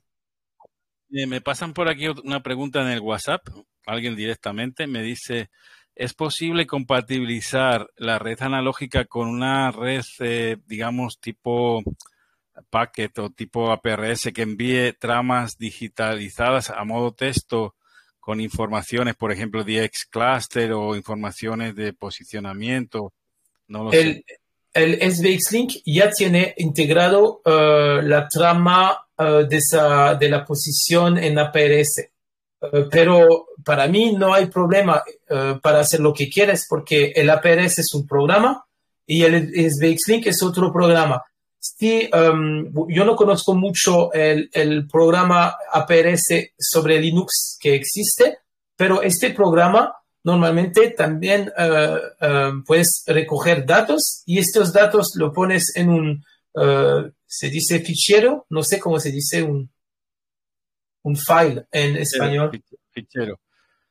[1.09, 3.47] Me pasan por aquí una pregunta en el WhatsApp,
[3.85, 5.49] alguien directamente me dice,
[5.95, 11.83] ¿Es posible compatibilizar la red analógica con una red, eh, digamos, tipo
[12.69, 17.75] packet o tipo APRS que envíe tramas digitalizadas a modo texto
[18.19, 23.13] con informaciones, por ejemplo, DX Cluster o informaciones de posicionamiento?
[23.67, 24.39] No lo el, sé.
[24.73, 31.17] el SVX Link ya tiene integrado uh, la trama uh, de, esa, de la posición
[31.17, 32.09] en APRS.
[32.61, 37.29] Eh, pero para mí no hay problema uh, para hacer lo que quieres porque el
[37.29, 38.63] APRS es un programa
[39.05, 41.23] y el SVX es otro programa.
[41.59, 48.39] Sí, um, yo no conozco mucho el, el, programa APRS sobre Linux que existe,
[48.75, 55.75] pero este programa normalmente también uh, uh, puedes recoger datos y estos datos lo pones
[55.75, 56.23] en un,
[57.25, 59.69] se dice fichero, no sé cómo se dice, un,
[61.05, 62.51] un file en español.
[62.91, 63.39] Fichero.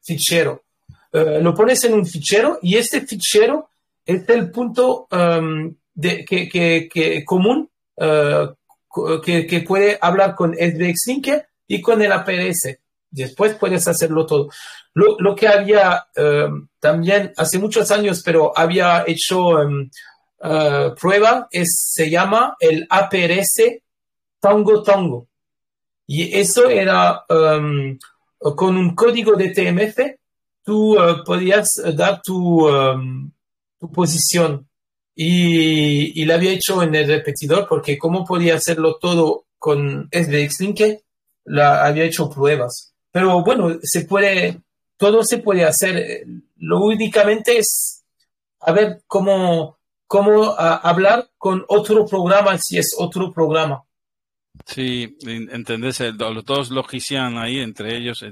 [0.02, 0.64] Fichero.
[1.12, 3.70] Uh, lo pones en un fichero y este fichero
[4.04, 10.54] es el punto um, de, que, que, que, común uh, que, que, puede hablar con
[10.54, 12.78] SVX Linker y con el APS.
[13.10, 14.50] Después puedes hacerlo todo.
[14.94, 19.88] Lo, lo que había um, también hace muchos años, pero había hecho um,
[20.40, 23.82] uh, prueba, es, se llama el APRS
[24.40, 25.28] Tango Tango.
[26.06, 27.98] Y eso era um,
[28.56, 29.98] con un código de TMF,
[30.62, 33.30] tú uh, podías dar tu, um,
[33.78, 34.68] tu posición.
[35.14, 40.60] Y, y, lo había hecho en el repetidor porque como podía hacerlo todo con SVX
[40.60, 40.80] Link,
[41.44, 42.92] la había hecho pruebas.
[43.12, 44.60] Pero bueno, se puede,
[44.96, 46.26] todo se puede hacer.
[46.56, 48.02] Lo únicamente es
[48.60, 53.84] a ver cómo, cómo uh, hablar con otro programa si es otro programa.
[54.66, 58.24] Sí, entendés, los dos logician ahí, entre ellos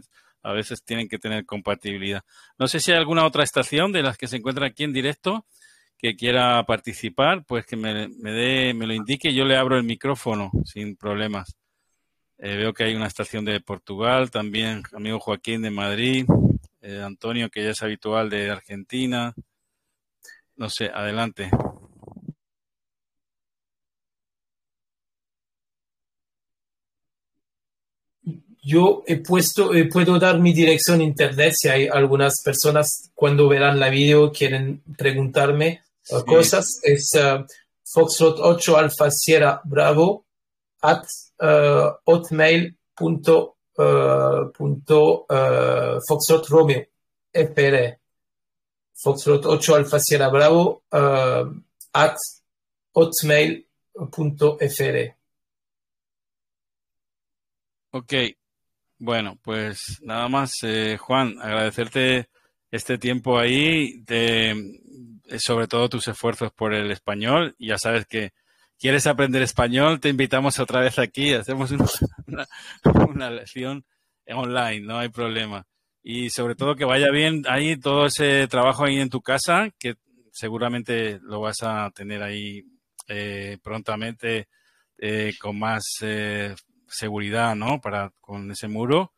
[0.43, 2.23] a veces tienen que tener compatibilidad.
[2.59, 5.47] No sé si hay alguna otra estación de las que se encuentra aquí en directo
[5.99, 10.51] que quiera participar, pues que me, dé, me lo indique yo le abro el micrófono
[10.65, 11.57] sin problemas.
[12.39, 16.27] Eh, veo que hay una estación de Portugal, también amigo Joaquín de Madrid,
[16.81, 19.33] eh, Antonio que ya es habitual de Argentina.
[20.57, 21.51] No sé, adelante.
[28.63, 33.81] Yo he puesto, eh, puedo dar mi dirección internet si hay algunas personas cuando verán
[33.81, 36.25] la video quieren preguntarme uh, sí.
[36.25, 36.81] cosas.
[36.85, 37.45] Es uh,
[37.85, 40.27] Foxtrot 8 Alfa Sierra Bravo
[40.81, 41.05] at
[41.41, 43.57] uh, hotmail punto,
[44.55, 45.27] punto
[46.07, 46.85] Foxtrot Romeo
[47.33, 47.99] FR.
[48.95, 52.17] Foxtrot 8 Alfa Sierra Bravo at
[52.95, 53.67] hotmail
[54.11, 55.17] punto FR.
[57.95, 58.13] Ok,
[59.03, 62.29] bueno, pues nada más, eh, Juan, agradecerte
[62.71, 64.79] este tiempo ahí, de,
[65.39, 67.57] sobre todo tus esfuerzos por el español.
[67.59, 68.33] Ya sabes que
[68.79, 71.85] quieres aprender español, te invitamos otra vez aquí, hacemos una,
[72.29, 72.47] una,
[73.09, 73.85] una lección
[74.29, 75.67] online, no hay problema.
[76.05, 79.97] Y sobre todo que vaya bien ahí todo ese trabajo ahí en tu casa, que
[80.31, 82.63] seguramente lo vas a tener ahí
[83.09, 84.47] eh, prontamente
[84.97, 86.55] eh, con más eh,
[86.93, 87.81] seguridad, ¿no?
[87.81, 89.13] Para con ese muro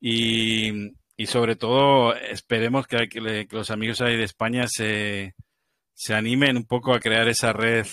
[0.00, 5.34] y, y sobre todo esperemos que, que, los amigos ahí de España se,
[5.94, 7.86] se animen un poco a crear esa red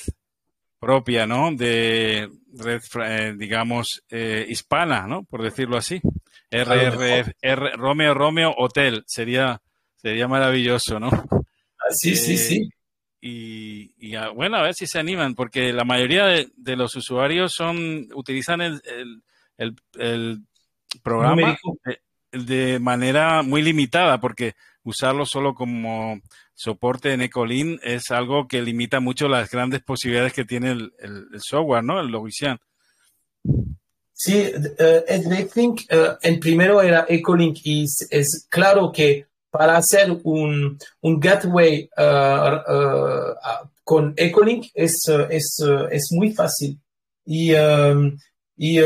[0.79, 1.51] propia, ¿no?
[1.51, 5.23] De red, eh, digamos, eh, hispana, ¿no?
[5.23, 6.01] Por decirlo así.
[6.49, 9.61] RR, R, Romeo Romeo Hotel sería
[9.95, 11.11] sería maravilloso, ¿no?
[11.91, 12.69] Sí, eh, sí, sí.
[13.21, 16.95] Y, y a, bueno, a ver si se animan, porque la mayoría de, de los
[16.95, 19.21] usuarios son utilizan el, el,
[19.57, 20.39] el, el
[21.03, 21.99] programa de,
[22.31, 26.21] de, manera muy limitada, porque usarlo solo como
[26.53, 30.91] soporte en Ecolin es algo que limita mucho las grandes posibilidades que tiene el,
[31.37, 31.99] software, ¿no?
[31.99, 32.59] El Logician.
[34.13, 41.89] Sí, uh, en primero era Ecolink y es, claro que para hacer un, un gateway
[43.83, 45.57] con Ecolink es, es,
[45.91, 46.79] es muy fácil.
[47.25, 48.17] Y, um,
[48.55, 48.79] y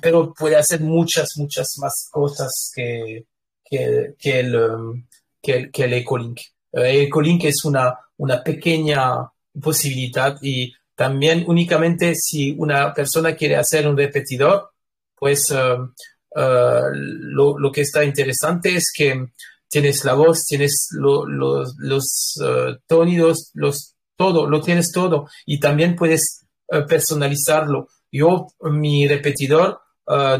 [0.00, 3.26] pero puede hacer muchas, muchas más cosas que,
[3.64, 5.06] que, que el, um,
[5.42, 6.40] que, el Ecolink.
[6.72, 9.30] El Ecolink es una, una pequeña
[9.60, 14.70] posibilidad y también únicamente si una persona quiere hacer un repetidor,
[15.14, 15.92] pues um,
[16.36, 19.26] uh, lo, lo, que está interesante es que
[19.68, 26.46] tienes la voz, tienes los uh, tónidos, los, todo, lo tienes todo y también puedes
[26.68, 27.88] uh, personalizarlo.
[28.12, 29.80] Yo, mi repetidor,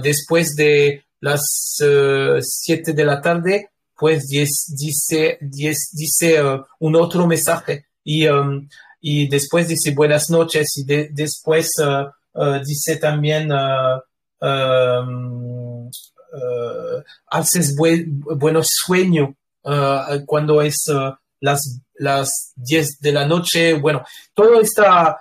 [0.01, 1.43] después de las
[1.78, 8.68] 7 de la tarde, pues dice, dice uh, un otro mensaje y, um,
[9.01, 12.09] y después dice buenas noches y después uh,
[12.39, 14.02] uh, dice también um,
[17.26, 19.30] haces buenos sueños
[20.26, 20.84] cuando es
[21.40, 23.74] las, las 10 de la noche.
[23.74, 24.04] Bueno,
[24.34, 25.20] todo está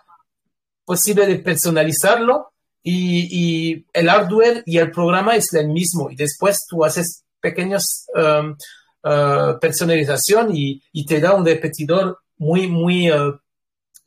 [0.85, 6.85] posible de personalizarlo y, el hardware y el programa es el mismo y después tú
[6.85, 8.55] haces pequeños um,
[9.03, 13.39] uh, personalización y, y, te da un repetidor muy, muy, uh,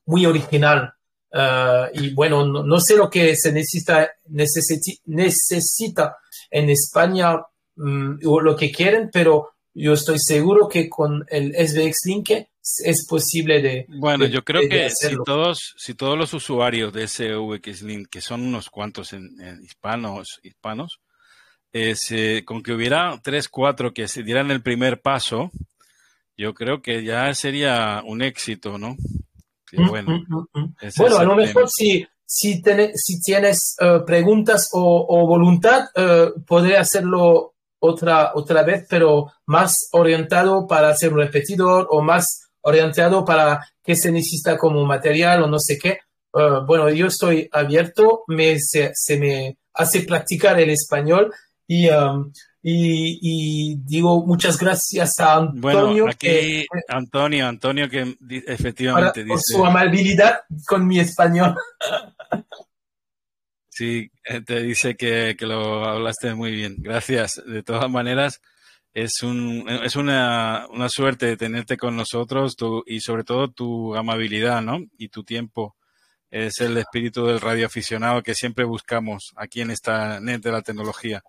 [0.07, 0.93] muy original.
[1.31, 4.11] Uh, y bueno, no, sé lo que se necesita,
[5.05, 6.17] necesita
[6.51, 7.37] en España
[7.77, 13.07] um, o lo que quieren, pero yo estoy seguro que con el SBX Link es
[13.07, 13.87] posible de.
[13.89, 18.43] Bueno, yo creo que si todos, si todos los usuarios de SVX Link, que son
[18.43, 19.31] unos cuantos en,
[19.63, 21.01] hispanos, hispanos,
[22.45, 25.51] con que hubiera tres, cuatro que se dieran el primer paso,
[26.37, 28.97] yo creo que ya sería un éxito, ¿no?
[29.73, 32.63] Mm, bueno, mm, mm, bueno a lo mejor si, si,
[32.95, 40.67] si tienes eh, preguntas o, voluntad, uh, podré hacerlo otra, otra vez, pero más orientado
[40.67, 45.59] para hacer un repetidor o más orientado para qué se necesita como material o no
[45.59, 45.91] sé qué.
[46.35, 51.33] Eh, bueno, yo estoy abierto, me, se me hace practicar el español
[51.69, 52.33] Um,
[52.71, 56.05] y, y, digo muchas gracias a Antonio.
[56.05, 58.15] Bueno, aquí Antonio, Antonio que
[58.47, 59.33] efectivamente dice...
[59.33, 61.55] Por su amabilidad con mi español.
[63.71, 66.79] Sí, eh, te dice que, que, lo hablaste muy bien.
[66.81, 67.41] Gracias.
[67.47, 68.41] De todas maneras,
[68.93, 74.63] es, un, es una, una suerte tenerte con nosotros tu, y sobre todo tu amabilidad,
[74.63, 74.81] ¿no?
[74.99, 75.77] Y tu tiempo.
[76.29, 81.23] Es el espíritu del radioaficionado que siempre buscamos aquí en esta net de la tecnología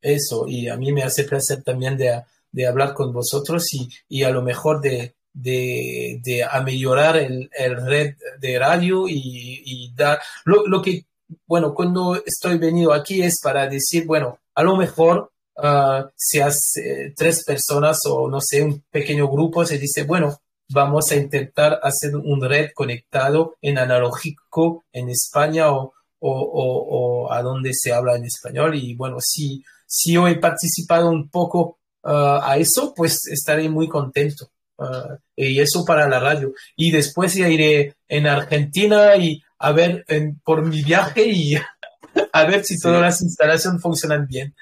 [0.00, 2.22] eso y a mí me hace placer también de,
[2.52, 7.76] de hablar con vosotros y, y a lo mejor de, de, de mejorar el, el,
[7.86, 11.04] red de radio y, y dar lo, lo, que,
[11.46, 17.12] bueno, cuando estoy venido aquí es para decir, bueno, a lo mejor uh, si hace
[17.16, 22.16] tres personas o no sé, un pequeño grupo se dice, bueno, vamos a intentar hacer
[22.16, 28.16] un red conectado en analógico en España o, o, o, o a donde se habla
[28.16, 28.74] en español.
[28.74, 33.88] Y bueno, si si yo he participado un poco uh, a eso, pues estaré muy
[33.88, 34.50] contento.
[34.76, 36.52] Uh, y eso para la radio.
[36.76, 40.04] Y después ya iré en Argentina y a ver
[40.44, 41.56] por mi viaje y
[42.32, 44.54] a ver si todas las instalaciones funcionan bien.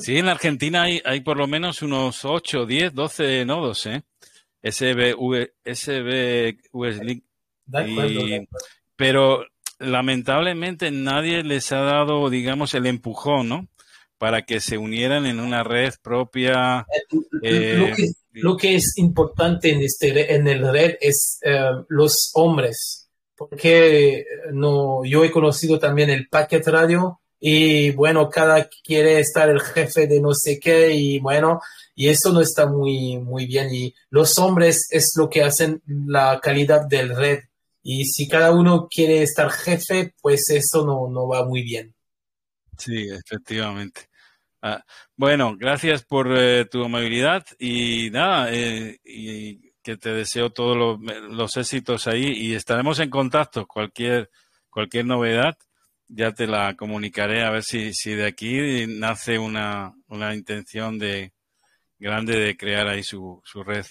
[0.00, 4.02] Sí, en Argentina hay, hay por lo menos unos 8, 10, 12 nodos, ¿eh?
[4.62, 6.58] SBV, SBV
[8.96, 9.44] pero
[9.78, 13.68] lamentablemente nadie les ha dado, digamos, el empujón, ¿no?
[14.22, 16.86] Para que se unieran en una red propia.
[17.42, 17.76] Eh,
[18.34, 25.04] lo, que, es importante en, este, en el red es eh, los hombres, porque no,
[25.04, 30.20] yo he conocido también el Packet Radio y bueno, cada quiere estar el jefe de
[30.20, 31.60] no sé qué y bueno,
[31.96, 33.74] y eso no está muy, muy bien.
[33.74, 37.40] Y los hombres es lo que hacen la calidad del red.
[37.82, 41.92] Y si cada uno quiere estar jefe, pues eso no, no va muy bien.
[42.78, 44.11] Sí, efectivamente.
[44.64, 44.84] Ah,
[45.16, 51.56] bueno, gracias por eh, tu amabilidad y nada, eh, y que te deseo todos los,
[51.56, 53.66] éxitos ahí y estaremos en contacto.
[53.66, 54.30] Cualquier,
[54.70, 55.58] cualquier novedad
[56.06, 61.32] ya te la comunicaré a ver si, si de aquí nace una, una intención de
[61.98, 63.84] grande de crear ahí su, su red.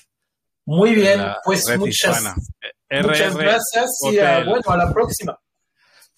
[0.66, 2.34] Muy bien, pues muchas,
[2.90, 5.38] muchas gracias y bueno, a la próxima.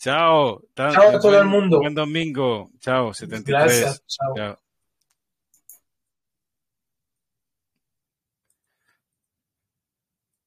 [0.03, 0.61] Chao.
[0.75, 1.79] Chao a todo el mundo.
[1.79, 2.69] Buen domingo.
[2.81, 3.45] Chao, 73.
[3.45, 4.03] Gracias.
[4.05, 4.59] Chao.